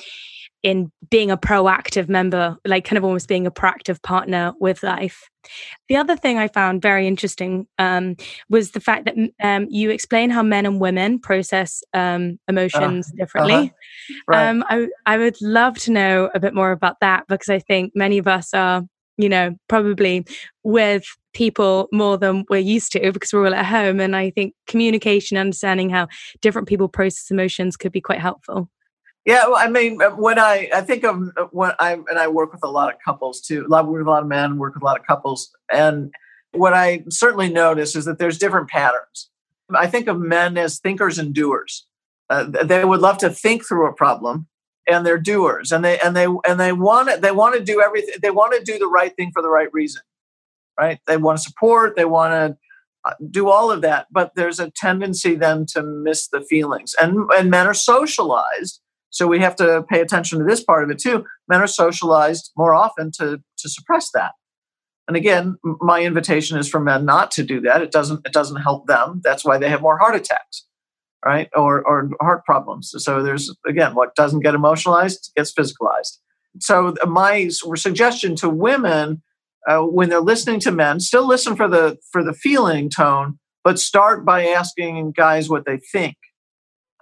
[0.62, 5.28] in being a proactive member, like kind of almost being a proactive partner with life.
[5.88, 8.16] The other thing I found very interesting um,
[8.50, 13.16] was the fact that um, you explain how men and women process um, emotions uh,
[13.16, 13.54] differently.
[13.54, 14.14] Uh-huh.
[14.28, 14.48] Right.
[14.48, 17.92] Um, I, I would love to know a bit more about that because I think
[17.94, 18.82] many of us are,
[19.16, 20.26] you know, probably
[20.62, 23.98] with people more than we're used to because we're all at home.
[23.98, 26.08] And I think communication, understanding how
[26.42, 28.68] different people process emotions could be quite helpful.
[29.26, 32.28] Yeah, well, I mean, uh, when I I think of uh, when I and I
[32.28, 33.66] work with a lot of couples too.
[33.66, 36.10] A lot with a lot of men, work with a lot of couples, and
[36.52, 39.28] what I certainly notice is that there's different patterns.
[39.74, 41.86] I think of men as thinkers and doers.
[42.28, 44.46] Uh, they would love to think through a problem,
[44.88, 47.82] and they're doers, and they and they and they want to they want to do
[47.82, 48.14] everything.
[48.22, 50.02] They want to do the right thing for the right reason,
[50.78, 50.98] right?
[51.06, 51.94] They want to support.
[51.94, 52.58] They want to
[53.04, 57.28] uh, do all of that, but there's a tendency then to miss the feelings, and
[57.36, 60.98] and men are socialized So we have to pay attention to this part of it
[60.98, 61.24] too.
[61.48, 64.32] Men are socialized more often to to suppress that.
[65.08, 67.82] And again, my invitation is for men not to do that.
[67.82, 69.20] It doesn't it doesn't help them.
[69.24, 70.66] That's why they have more heart attacks,
[71.24, 71.48] right?
[71.54, 72.92] Or or heart problems.
[72.96, 76.18] So there's again, what doesn't get emotionalized gets physicalized.
[76.60, 79.22] So my suggestion to women
[79.68, 83.78] uh, when they're listening to men, still listen for the for the feeling tone, but
[83.78, 86.16] start by asking guys what they think.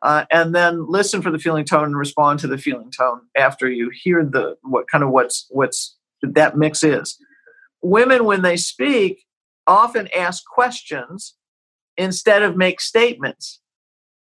[0.02, 3.68] Uh, and then listen for the feeling tone and respond to the feeling tone after
[3.68, 7.18] you hear the what kind of what's what's that mix is.
[7.82, 9.24] Women, when they speak,
[9.66, 11.34] often ask questions
[11.96, 13.60] instead of make statements,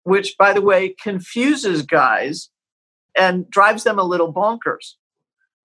[0.02, 2.50] which, by the way, confuses guys
[3.16, 4.94] and drives them a little bonkers.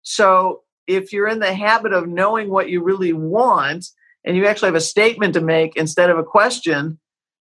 [0.02, 3.86] So, if you're in the habit of knowing what you really want
[4.26, 7.00] and you actually have a statement to make instead of a question,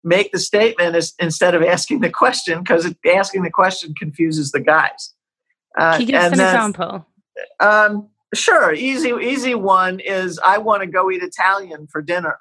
[0.06, 4.62] make the statement as, instead of asking the question because asking the question confuses the
[4.62, 5.14] guys.
[5.78, 7.08] Uh, Can you give us an then, example?
[7.60, 8.74] Um, sure.
[8.74, 12.38] Easy, easy one is I want to go eat Italian for dinner.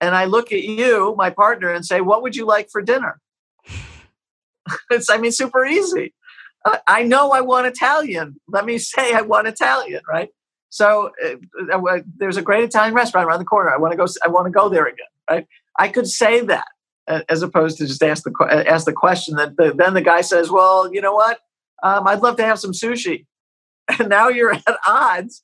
[0.00, 3.20] And I look at you, my partner, and say, What would you like for dinner?
[4.90, 6.14] it's, I mean, super easy.
[6.64, 8.40] Uh, I know I want Italian.
[8.48, 10.30] Let me say I want Italian, right?
[10.70, 13.70] So uh, uh, there's a great Italian restaurant around the corner.
[13.70, 14.06] I want to go.
[14.24, 15.46] I want to go there again, right?
[15.78, 16.66] I could say that
[17.06, 19.36] as opposed to just ask the ask the question.
[19.36, 21.38] That the, then the guy says, "Well, you know what?
[21.82, 23.26] Um, I'd love to have some sushi."
[23.98, 25.42] And now you're at odds.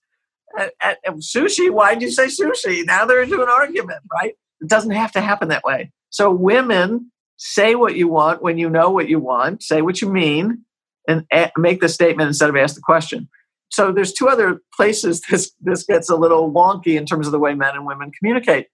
[0.57, 1.71] At, at, at sushi?
[1.71, 2.87] Why did you say sushi?
[2.87, 4.35] Now they're into an argument, right?
[4.61, 5.90] It doesn't have to happen that way.
[6.11, 9.62] So women say what you want when you know what you want.
[9.62, 10.64] Say what you mean,
[11.09, 13.29] and a- make the statement instead of ask the question.
[13.71, 17.38] So there's two other places this this gets a little wonky in terms of the
[17.38, 18.68] way men and women communicate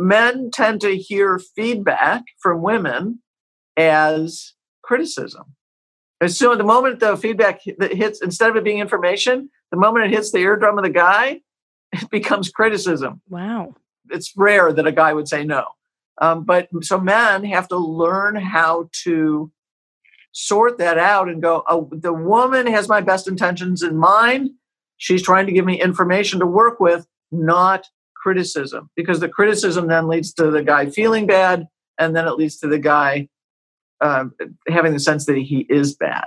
[0.00, 3.20] men tend to hear feedback from women
[3.76, 5.54] as criticism.
[6.20, 10.06] As soon the moment the feedback that hits, instead of it being information, the moment
[10.06, 11.40] it hits the eardrum of the guy,
[11.92, 13.20] it becomes criticism.
[13.28, 13.74] Wow.
[14.10, 15.64] It's rare that a guy would say no.
[16.20, 19.50] Um, but so men have to learn how to
[20.32, 24.50] sort that out and go, oh, the woman has my best intentions in mind.
[24.98, 27.86] She's trying to give me information to work with, not
[28.22, 31.66] criticism because the criticism then leads to the guy feeling bad
[31.98, 33.28] and then it leads to the guy
[34.00, 34.34] um,
[34.68, 36.24] having the sense that he is bad.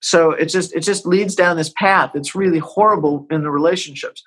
[0.00, 4.22] So it just it just leads down this path it's really horrible in the relationships.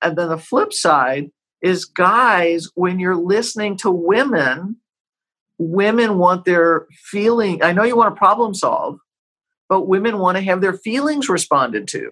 [0.00, 4.76] And then the flip side is guys when you're listening to women
[5.58, 8.98] women want their feeling i know you want to problem solve
[9.72, 12.10] but women want to have their feelings responded to.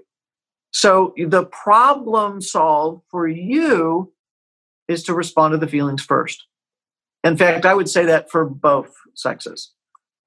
[0.70, 4.14] So the problem solve for you
[4.90, 6.46] is to respond to the feelings first.
[7.22, 9.72] In fact, I would say that for both sexes,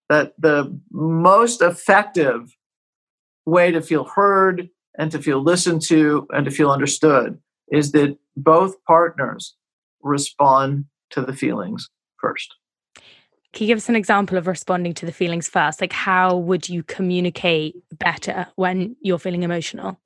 [0.10, 2.56] that the most effective
[3.46, 7.40] way to feel heard and to feel listened to and to feel understood
[7.72, 9.56] is that both partners
[10.02, 11.90] respond to the feelings
[12.22, 12.56] first.
[13.54, 15.82] Can you give us an example of responding to the feelings first?
[15.82, 20.00] Like, how would you communicate better when you're feeling emotional?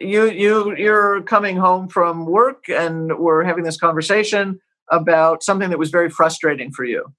[0.00, 5.78] You you you're coming home from work and we're having this conversation about something that
[5.78, 7.12] was very frustrating for you.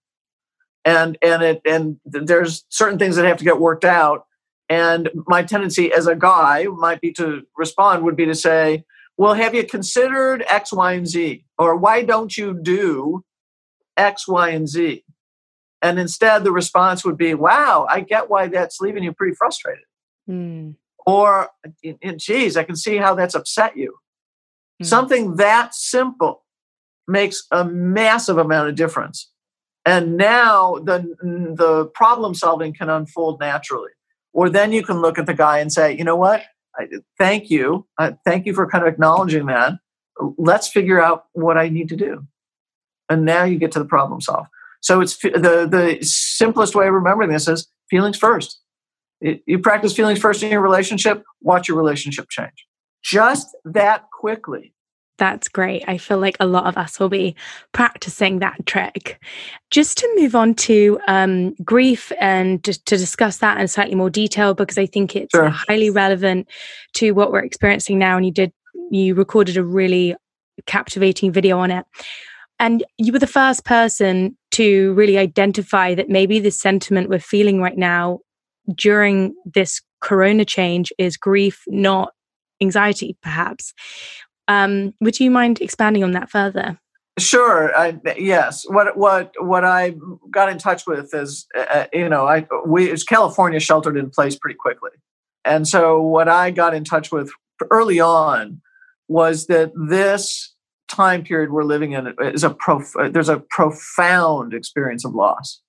[0.85, 4.25] And and it and there's certain things that have to get worked out.
[4.69, 8.83] And my tendency as a guy might be to respond would be to say
[9.17, 11.45] well have you considered x y and z?
[11.57, 13.23] Or why don't you do
[13.97, 15.03] x y and z?
[15.81, 19.83] And instead the response would be wow i get why that's leaving you pretty frustrated.
[20.29, 20.75] Mm.
[21.05, 21.49] Or,
[22.17, 23.91] geez, I can see how that's upset you.
[23.91, 24.85] Mm-hmm.
[24.85, 26.43] Something that simple
[27.07, 29.29] makes a massive amount of difference.
[29.85, 33.91] And now the, the problem solving can unfold naturally.
[34.31, 36.43] Or then you can look at the guy and say, you know what?
[36.77, 36.87] I,
[37.19, 37.85] thank you.
[37.99, 39.73] Uh, thank you for kind of acknowledging that.
[40.37, 42.25] Let's figure out what I need to do.
[43.09, 44.47] And now you get to the problem solve.
[44.81, 48.62] So it's the, the simplest way of remembering this is feelings first
[49.45, 52.65] you practice feelings first in your relationship, watch your relationship change.
[53.03, 54.73] Just that quickly.
[55.19, 55.83] That's great.
[55.87, 57.35] I feel like a lot of us will be
[57.71, 59.21] practicing that trick.
[59.69, 64.09] Just to move on to um, grief and to, to, discuss that in slightly more
[64.09, 65.49] detail, because I think it's sure.
[65.49, 66.49] highly relevant
[66.95, 68.17] to what we're experiencing now.
[68.17, 68.51] And you did,
[68.89, 70.15] you recorded a really
[70.65, 71.85] captivating video on it.
[72.59, 77.61] And you were the first person to really identify that maybe the sentiment we're feeling
[77.61, 78.19] right now
[78.75, 82.13] during this corona change is grief, not
[82.61, 83.73] anxiety, perhaps.
[84.47, 86.77] Um, would you mind expanding on that further?
[87.19, 87.75] Sure.
[87.77, 88.63] I, yes.
[88.67, 89.93] What what what I
[90.31, 94.35] got in touch with is, uh, uh you know, I we California sheltered in place
[94.35, 94.89] pretty quickly,
[95.45, 97.31] and so what I got in touch with
[97.69, 98.61] early on
[99.07, 100.55] was that this
[100.87, 105.61] time period we're living in is a prof- there's a profound experience of loss,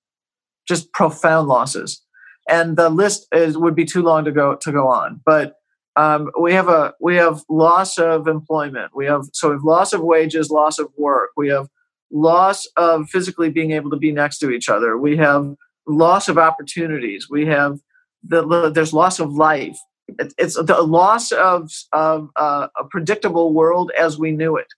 [0.66, 2.02] just profound losses,
[2.48, 5.20] and the list is would be too long to go to go on.
[5.24, 5.56] But
[5.96, 8.92] um, we have a we have loss of employment.
[8.94, 11.30] We have so we have loss of wages, loss of work.
[11.36, 11.68] We have
[12.10, 14.98] loss of physically being able to be next to each other.
[14.98, 15.54] We have
[15.86, 17.28] loss of opportunities.
[17.28, 17.78] We have
[18.26, 19.78] the, there's loss of life.
[20.08, 24.68] It, it's the loss of of uh, a predictable world as we knew it.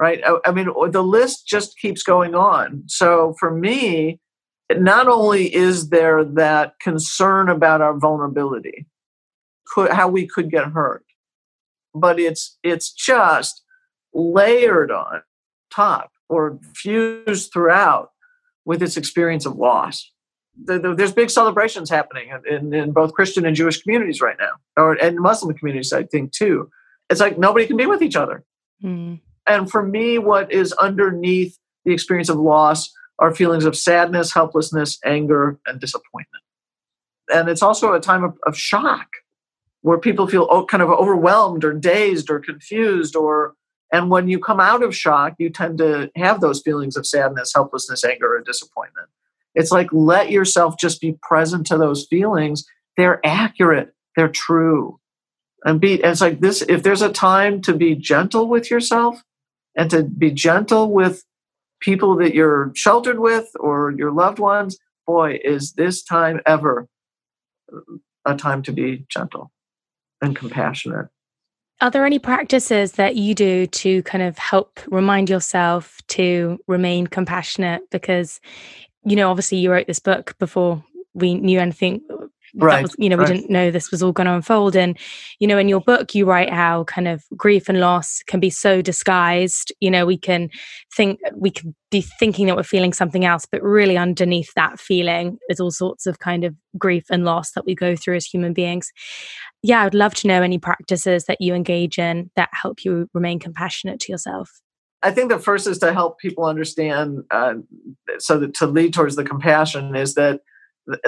[0.00, 0.22] Right.
[0.24, 2.84] I, I mean, the list just keeps going on.
[2.86, 4.18] So for me,
[4.78, 8.86] not only is there that concern about our vulnerability,
[9.66, 11.04] could, how we could get hurt,
[11.94, 13.62] but it's it's just
[14.12, 15.22] layered on
[15.72, 18.10] top or fused throughout
[18.64, 20.10] with this experience of loss.
[20.62, 24.52] The, the, there's big celebrations happening in, in, both Christian and Jewish communities right now,
[24.76, 26.70] or and Muslim communities, I think too.
[27.08, 28.44] It's like nobody can be with each other.
[28.82, 29.20] Mm.
[29.46, 34.98] And for me, what is underneath the experience of loss are feelings of sadness, helplessness,
[35.04, 36.42] anger, and disappointment.
[37.32, 39.06] And it's also a time of, of shock
[39.82, 43.54] where people feel oh, kind of overwhelmed or dazed or confused or
[43.92, 47.52] and when you come out of shock, you tend to have those feelings of sadness,
[47.52, 49.08] helplessness, anger, and disappointment.
[49.56, 52.64] It's like let yourself just be present to those feelings.
[52.96, 55.00] They're accurate, they're true.
[55.64, 59.22] And be and it's like this if there's a time to be gentle with yourself
[59.76, 61.24] and to be gentle with
[61.80, 66.88] people that you're sheltered with or your loved ones, boy, is this time ever
[68.24, 69.50] a time to be gentle
[70.20, 71.06] and compassionate.
[71.80, 77.06] Are there any practices that you do to kind of help remind yourself to remain
[77.06, 77.82] compassionate?
[77.90, 78.40] Because,
[79.04, 82.02] you know, obviously you wrote this book before we knew anything
[82.54, 83.28] right was, you know right.
[83.28, 84.76] we didn't know this was all going to unfold.
[84.76, 84.98] And
[85.38, 88.50] you know in your book you write how kind of grief and loss can be
[88.50, 89.72] so disguised.
[89.80, 90.50] You know we can
[90.96, 95.38] think we could be thinking that we're feeling something else but really underneath that feeling
[95.48, 98.52] there's all sorts of kind of grief and loss that we go through as human
[98.52, 98.92] beings.
[99.62, 103.38] Yeah i'd love to know any practices that you engage in that help you remain
[103.38, 104.50] compassionate to yourself.
[105.02, 107.54] I think the first is to help people understand, uh,
[108.18, 110.40] so that to lead towards the compassion is that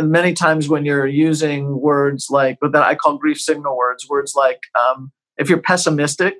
[0.00, 4.34] many times when you're using words like but that I call grief signal words, words
[4.34, 6.34] like um, if you're pessimistic,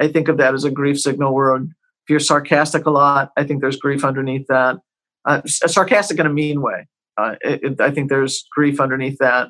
[0.00, 1.68] I think of that as a grief signal word.
[2.04, 4.76] If you're sarcastic a lot, I think there's grief underneath that.
[5.24, 6.86] Uh, sarcastic in a mean way.
[7.16, 9.48] Uh, it, it, I think there's grief underneath that.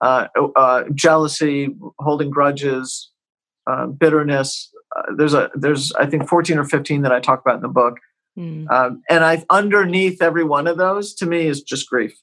[0.00, 3.10] Uh, uh jealousy, holding grudges,
[3.68, 4.70] uh, bitterness.
[4.96, 7.68] Uh, there's a there's I think 14 or 15 that I talk about in the
[7.68, 7.98] book.
[8.38, 8.70] Mm.
[8.70, 12.14] Um, and I underneath every one of those to me is just grief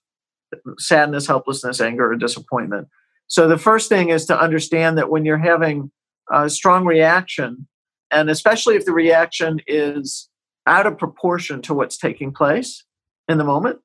[0.77, 2.87] sadness, helplessness, anger, or disappointment.
[3.27, 5.91] So the first thing is to understand that when you're having
[6.31, 7.67] a strong reaction,
[8.11, 10.29] and especially if the reaction is
[10.67, 12.83] out of proportion to what's taking place
[13.27, 13.79] in the moment,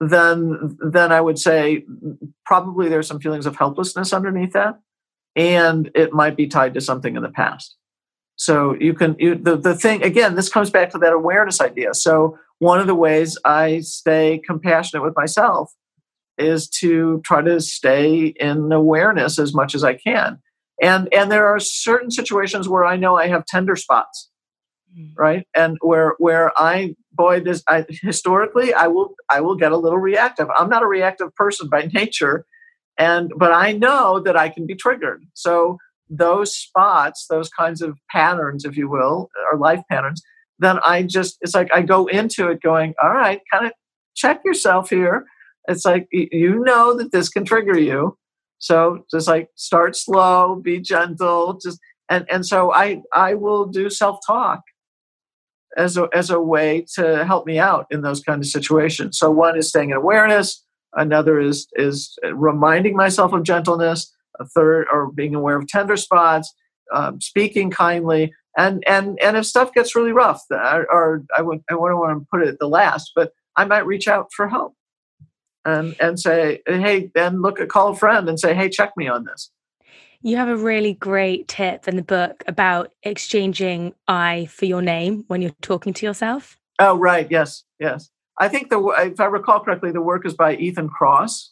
[0.00, 1.84] then then I would say
[2.44, 4.78] probably there's some feelings of helplessness underneath that,
[5.34, 7.76] and it might be tied to something in the past.
[8.36, 10.34] So you can you, the the thing again.
[10.34, 11.94] This comes back to that awareness idea.
[11.94, 15.72] So one of the ways I stay compassionate with myself
[16.38, 20.38] is to try to stay in awareness as much as I can.
[20.82, 24.30] And and there are certain situations where I know I have tender spots,
[24.96, 25.12] mm.
[25.16, 25.46] right?
[25.54, 29.98] And where where I boy this I, historically I will I will get a little
[29.98, 30.48] reactive.
[30.56, 32.44] I'm not a reactive person by nature,
[32.98, 35.24] and but I know that I can be triggered.
[35.32, 35.78] So
[36.10, 40.22] those spots, those kinds of patterns, if you will, or life patterns,
[40.58, 43.72] then I just it's like I go into it going, all right, kind of
[44.14, 45.24] check yourself here
[45.68, 48.16] it's like you know that this can trigger you.
[48.58, 53.90] So just like start slow, be gentle, just and and so I I will do
[53.90, 54.62] self talk
[55.76, 59.18] as a as a way to help me out in those kind of situations.
[59.18, 60.64] So one is staying in awareness.
[60.94, 64.12] Another is is reminding myself of gentleness.
[64.38, 66.52] A third, or being aware of tender spots,
[66.94, 71.62] um, speaking kindly, and and and if stuff gets really rough, or, or I would
[71.70, 74.46] I wouldn't want to put it at the last, but I might reach out for
[74.46, 74.74] help
[75.66, 79.08] and and say, hey, then look at call a friend and say, hey, check me
[79.08, 79.50] on this.
[80.22, 85.24] You have a really great tip in the book about exchanging I for your name
[85.26, 86.58] when you're talking to yourself.
[86.78, 87.26] Oh, right.
[87.30, 87.64] Yes.
[87.78, 88.10] Yes.
[88.38, 91.50] I think the if I recall correctly, the work is by Ethan Kross,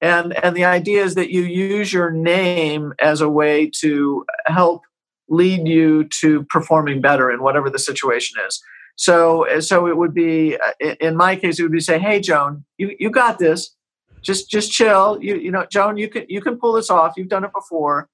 [0.00, 4.82] and and the idea is that you use your name as a way to help
[5.28, 8.62] lead you to performing better in whatever the situation is.
[8.96, 12.64] So, so it would be, uh, in my case, it would be say, "Hey, Joan,
[12.78, 13.74] you, you got this.
[14.22, 15.18] just just chill.
[15.20, 17.14] You you know, Joan, you can you can pull this off.
[17.16, 18.08] You've done it before.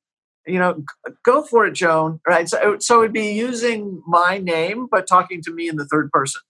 [0.47, 0.83] You know,
[1.25, 2.21] go for it, Joan.
[2.27, 2.49] Right.
[2.49, 6.41] So so it'd be using my name, but talking to me in the third person.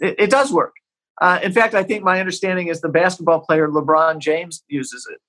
[0.00, 0.74] It, it does work.
[1.20, 5.20] Uh, in fact, I think my understanding is the basketball player LeBron James uses it.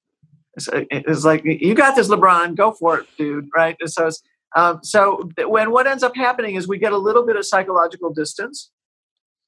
[0.56, 2.56] It's, it's like you got this, LeBron.
[2.56, 3.50] Go for it, dude.
[3.56, 3.76] Right.
[3.86, 4.22] So it's,
[4.56, 8.14] um, so when what ends up happening is we get a little bit of psychological
[8.14, 8.72] distance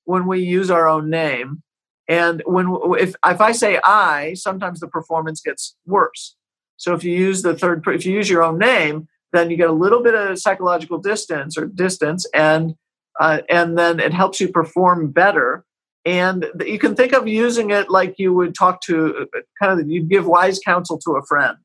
[0.06, 1.64] when we use our own name
[2.08, 6.36] and when if if I say I, sometimes the performance gets worse.
[6.78, 9.70] So if you use the third, if you use your own name, then you get
[9.70, 12.76] a little bit of psychological distance or distance, and
[13.20, 15.66] uh, and then it helps you perform better.
[16.06, 19.90] And you can think of using it like you would talk to uh, kind of
[19.90, 21.58] you'd give wise counsel to a friend,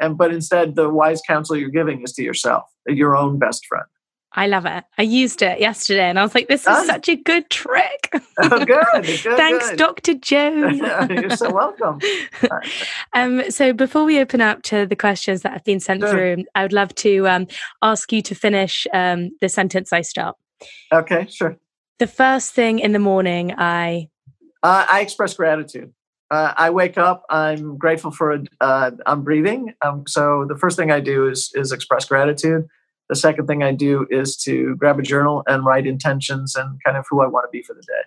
[0.00, 3.84] and but instead the wise counsel you're giving is to yourself, your own best friend.
[4.36, 4.84] I love it.
[4.98, 6.84] I used it yesterday and I was like, this is oh.
[6.86, 8.10] such a good trick.
[8.36, 8.84] Oh, good.
[8.92, 9.78] good Thanks, good.
[9.78, 10.14] Dr.
[10.14, 10.78] Joan.
[11.08, 12.00] You're so welcome.
[13.12, 16.10] um, so, before we open up to the questions that have been sent sure.
[16.10, 17.46] through, I would love to um,
[17.80, 20.36] ask you to finish um, the sentence I start.
[20.92, 21.58] Okay, sure.
[22.00, 24.08] The first thing in the morning, I.
[24.64, 25.92] Uh, I express gratitude.
[26.30, 27.24] Uh, I wake up.
[27.30, 28.42] I'm grateful for.
[28.60, 29.74] Uh, I'm breathing.
[29.84, 32.66] Um, so the first thing I do is is express gratitude.
[33.08, 36.96] The second thing I do is to grab a journal and write intentions and kind
[36.96, 38.04] of who I want to be for the day.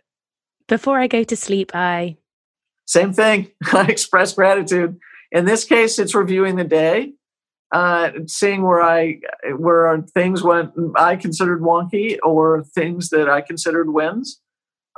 [0.68, 2.18] Before I go to sleep, I.
[2.86, 3.52] Same thing.
[3.74, 4.98] I express gratitude.
[5.32, 7.14] In this case, it's reviewing the day,
[7.72, 9.20] uh, seeing where I
[9.58, 14.42] where things went I considered wonky or things that I considered wins,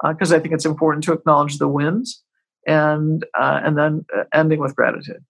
[0.08, 2.24] because uh, I think it's important to acknowledge the wins,
[2.70, 5.24] and uh, and then uh, ending with gratitude.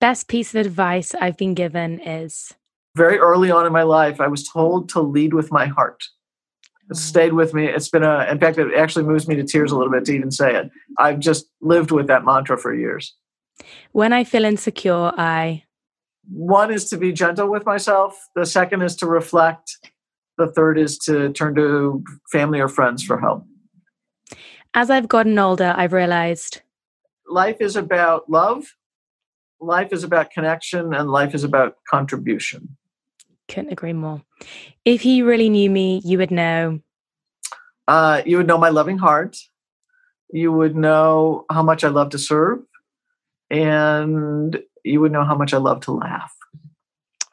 [0.00, 2.54] Best piece of advice I've been given is
[2.94, 6.04] very early on in my life, I was told to lead with my heart.
[6.90, 7.66] It stayed with me.
[7.66, 10.12] It's been a, in fact, it actually moves me to tears a little bit to
[10.12, 10.70] even say it.
[10.98, 13.14] I've just lived with that mantra for years.
[13.92, 15.64] When I feel insecure, I.
[16.28, 18.18] One is to be gentle with myself.
[18.34, 19.78] The second is to reflect.
[20.36, 23.44] The third is to turn to family or friends for help.
[24.74, 26.62] As I've gotten older, I've realized
[27.26, 28.64] life is about love,
[29.60, 32.76] life is about connection, and life is about contribution.
[33.48, 34.22] Couldn't agree more.
[34.84, 36.80] If you really knew me, you would know.
[37.86, 39.36] Uh, you would know my loving heart.
[40.32, 42.60] You would know how much I love to serve.
[43.50, 46.32] And you would know how much I love to laugh.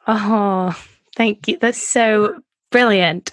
[0.06, 0.78] Oh,
[1.16, 1.56] thank you.
[1.58, 3.32] That's so brilliant.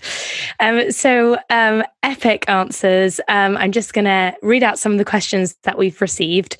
[0.59, 3.19] Um, so, um, epic answers.
[3.27, 6.57] Um, I'm just going to read out some of the questions that we've received.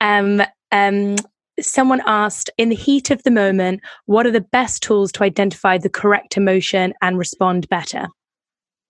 [0.00, 0.42] Um,
[0.72, 1.16] um,
[1.60, 5.78] someone asked in the heat of the moment what are the best tools to identify
[5.78, 8.08] the correct emotion and respond better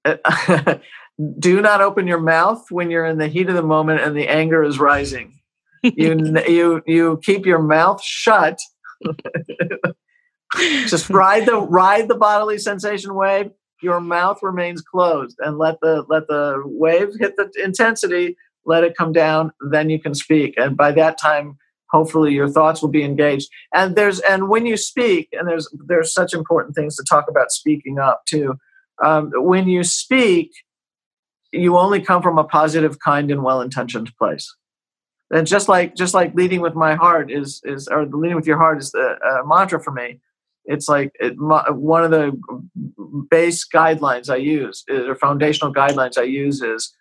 [1.38, 4.28] do not open your mouth when you're in the heat of the moment and the
[4.28, 5.38] anger is rising
[5.82, 6.16] you
[6.48, 8.58] you you keep your mouth shut
[10.86, 13.50] just ride the ride the bodily sensation wave.
[13.82, 18.36] Your mouth remains closed and let the let the wave hit the intensity
[18.66, 20.54] let it come down then you can speak.
[20.58, 21.56] And by that time
[21.90, 23.48] hopefully your thoughts will be engaged.
[23.74, 27.50] And there's and when you speak and there's there's such important things to talk about
[27.50, 28.58] speaking up too.
[29.02, 30.52] Um, when you speak
[31.52, 34.54] you only come from a positive kind and well-intentioned place.
[35.32, 38.58] And just like just like leading with my heart is is or leading with your
[38.58, 40.20] heart is the uh, mantra for me
[40.70, 42.32] it's like it, one of the
[43.30, 46.94] base guidelines i use or foundational guidelines i use is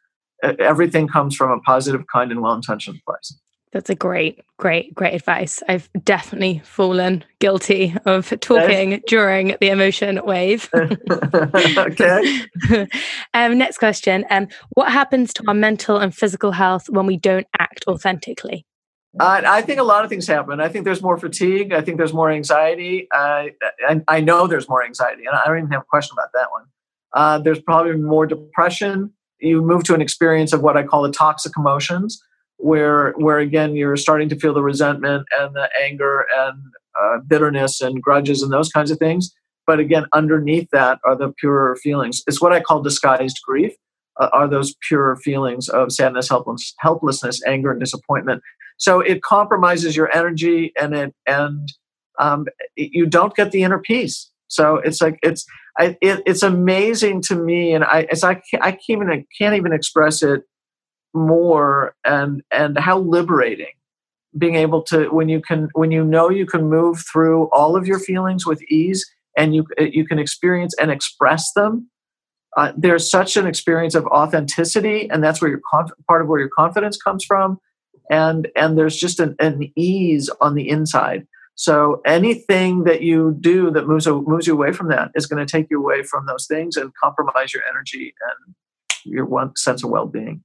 [0.44, 3.38] everything comes from a positive kind and well-intentioned place
[3.72, 5.62] that's a great, great, great advice.
[5.68, 10.70] I've definitely fallen guilty of talking during the emotion wave.
[10.76, 12.42] okay.
[13.36, 14.26] um, next question.
[14.32, 18.66] Um, what happens to our mental and physical health when we don't act authentically?
[19.18, 20.60] Uh, I think a lot of things happen.
[20.60, 21.72] I think there's more fatigue.
[21.72, 23.08] I think there's more anxiety.
[23.16, 23.46] Uh,
[23.88, 26.52] and I know there's more anxiety, and I don't even have a question about that
[26.52, 26.66] one.
[27.14, 29.12] Uh, there's probably more depression.
[29.40, 32.22] You move to an experience of what I call the toxic emotions
[32.60, 36.62] where where again you're starting to feel the resentment and the anger and
[37.02, 39.34] uh, bitterness and grudges and those kinds of things
[39.66, 43.74] but again underneath that are the purer feelings it's what i call disguised grief
[44.20, 48.42] uh, are those pure feelings of sadness helpless, helplessness anger and disappointment.
[48.78, 51.72] So it compromises your energy and it and
[52.20, 54.30] um, you don't get the inner peace.
[54.48, 55.46] So it's like it's
[55.78, 59.56] I, it, it's amazing to me and i it's, I, can't, I can't even can't
[59.56, 60.44] even express it
[61.14, 63.74] more and and how liberating
[64.38, 67.88] being able to when you can when you know you can move through all of
[67.88, 71.90] your feelings with ease and you you can experience and express them
[72.60, 76.42] uh, there's such an experience of authenticity and that's where your conf- part of where
[76.42, 77.58] your confidence comes from
[78.10, 81.26] and and there's just an, an ease on the inside.
[81.56, 85.50] So anything that you do that moves moves you away from that is going to
[85.50, 88.56] take you away from those things and compromise your energy and
[89.06, 90.44] your one sense of well-being.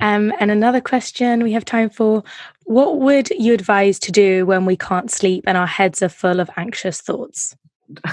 [0.00, 2.24] Um, and another question we have time for:
[2.64, 6.40] What would you advise to do when we can't sleep and our heads are full
[6.40, 7.54] of anxious thoughts?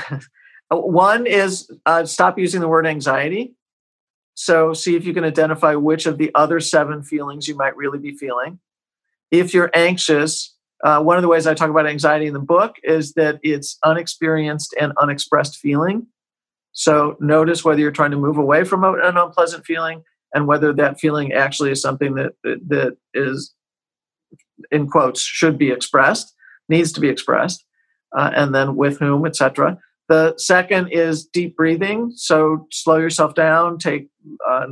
[0.70, 3.56] One is uh, stop using the word anxiety.
[4.34, 8.00] So see if you can identify which of the other seven feelings you might really
[8.00, 8.60] be feeling.
[9.32, 12.76] If you're anxious, uh, one of the ways I talk about anxiety in the book
[12.84, 16.08] is that it's unexperienced and unexpressed feeling.
[16.74, 20.04] So notice whether you're trying to move away from an unpleasant feeling
[20.34, 23.54] and whether that feeling actually is something that that is
[24.70, 26.34] in quotes should be expressed,
[26.68, 27.64] needs to be expressed,
[28.16, 29.80] uh, and then with whom, etc.
[30.08, 32.12] The second is deep breathing.
[32.16, 34.08] So slow yourself down, take
[34.48, 34.68] uh,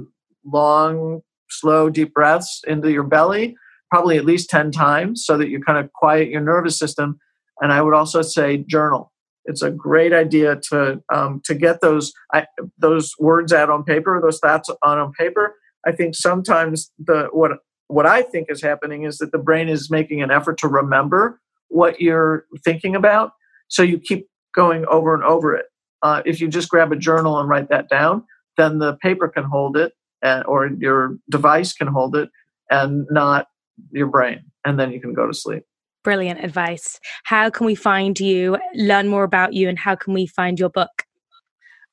[0.45, 3.55] long, slow, deep breaths into your belly,
[3.89, 7.19] probably at least 10 times, so that you kind of quiet your nervous system.
[7.61, 9.11] And I would also say journal.
[9.45, 12.45] It's a great idea to um, to get those I,
[12.77, 15.55] those words out on paper, those thoughts on on paper.
[15.85, 17.51] I think sometimes the what
[17.87, 21.41] what I think is happening is that the brain is making an effort to remember
[21.67, 23.31] what you're thinking about,
[23.67, 25.65] so you keep going over and over it.
[26.01, 28.23] Uh, if you just grab a journal and write that down,
[28.57, 32.29] then the paper can hold it, and, or your device can hold it,
[32.69, 33.47] and not
[33.91, 34.43] your brain.
[34.65, 35.63] And then you can go to sleep.
[36.03, 36.99] Brilliant advice.
[37.23, 40.69] How can we find you, learn more about you, and how can we find your
[40.69, 41.03] book?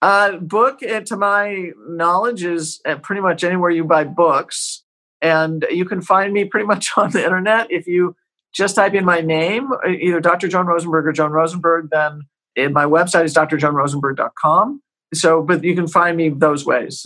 [0.02, 4.82] Uh, book, uh, to my knowledge, is uh, pretty much anywhere you buy books.
[5.22, 7.70] And you can find me pretty much on the internet.
[7.70, 8.16] If you
[8.52, 10.48] just type in my name, uh, either Dr.
[10.48, 12.22] Joan Rosenberg or Joan Rosenberg, then
[12.56, 14.82] my website is drjoanrosenberg.com.
[15.12, 17.04] So, but you can find me those ways.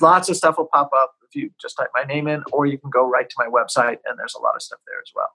[0.00, 2.78] lots of stuff will pop up if you just type my name in, or you
[2.78, 5.28] can go right to my website, and there's a lot of stuff there as well.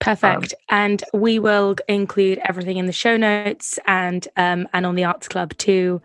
[0.00, 0.54] Perfect.
[0.54, 5.04] Um, and we will include everything in the show notes and um, and on the
[5.04, 6.00] Arts Club too.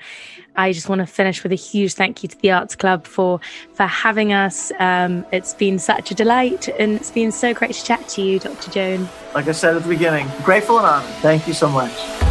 [0.56, 3.40] I just want to finish with a huge thank you to the Arts Club for
[3.74, 4.72] for having us.
[4.80, 8.40] Um, it's been such a delight, and it's been so great to chat to you,
[8.40, 8.72] Dr.
[8.72, 9.10] Joan.
[9.36, 11.10] Like I said at the beginning, grateful and honored.
[11.18, 12.23] Thank you so much.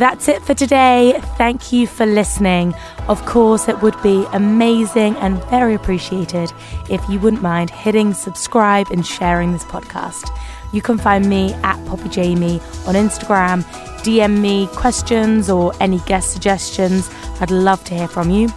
[0.00, 1.20] That's it for today.
[1.36, 2.72] Thank you for listening.
[3.06, 6.54] Of course, it would be amazing and very appreciated
[6.88, 10.34] if you wouldn't mind hitting subscribe and sharing this podcast.
[10.72, 13.62] You can find me at Poppy Jamie on Instagram.
[14.02, 17.10] DM me questions or any guest suggestions.
[17.38, 18.48] I'd love to hear from you.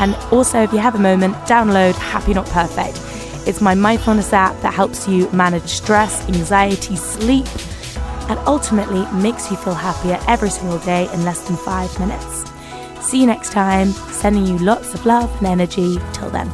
[0.00, 3.00] And also, if you have a moment, download Happy Not Perfect.
[3.46, 7.46] It's my mindfulness app that helps you manage stress, anxiety, sleep
[8.28, 12.44] and ultimately makes you feel happier every single day in less than five minutes.
[13.00, 15.98] See you next time, sending you lots of love and energy.
[16.12, 16.50] Till then.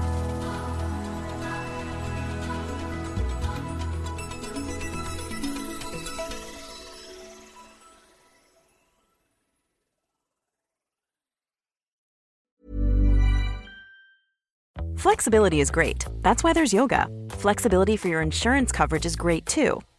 [14.97, 16.07] Flexibility is great.
[16.23, 17.09] That's why there's yoga.
[17.29, 19.81] Flexibility for your insurance coverage is great too.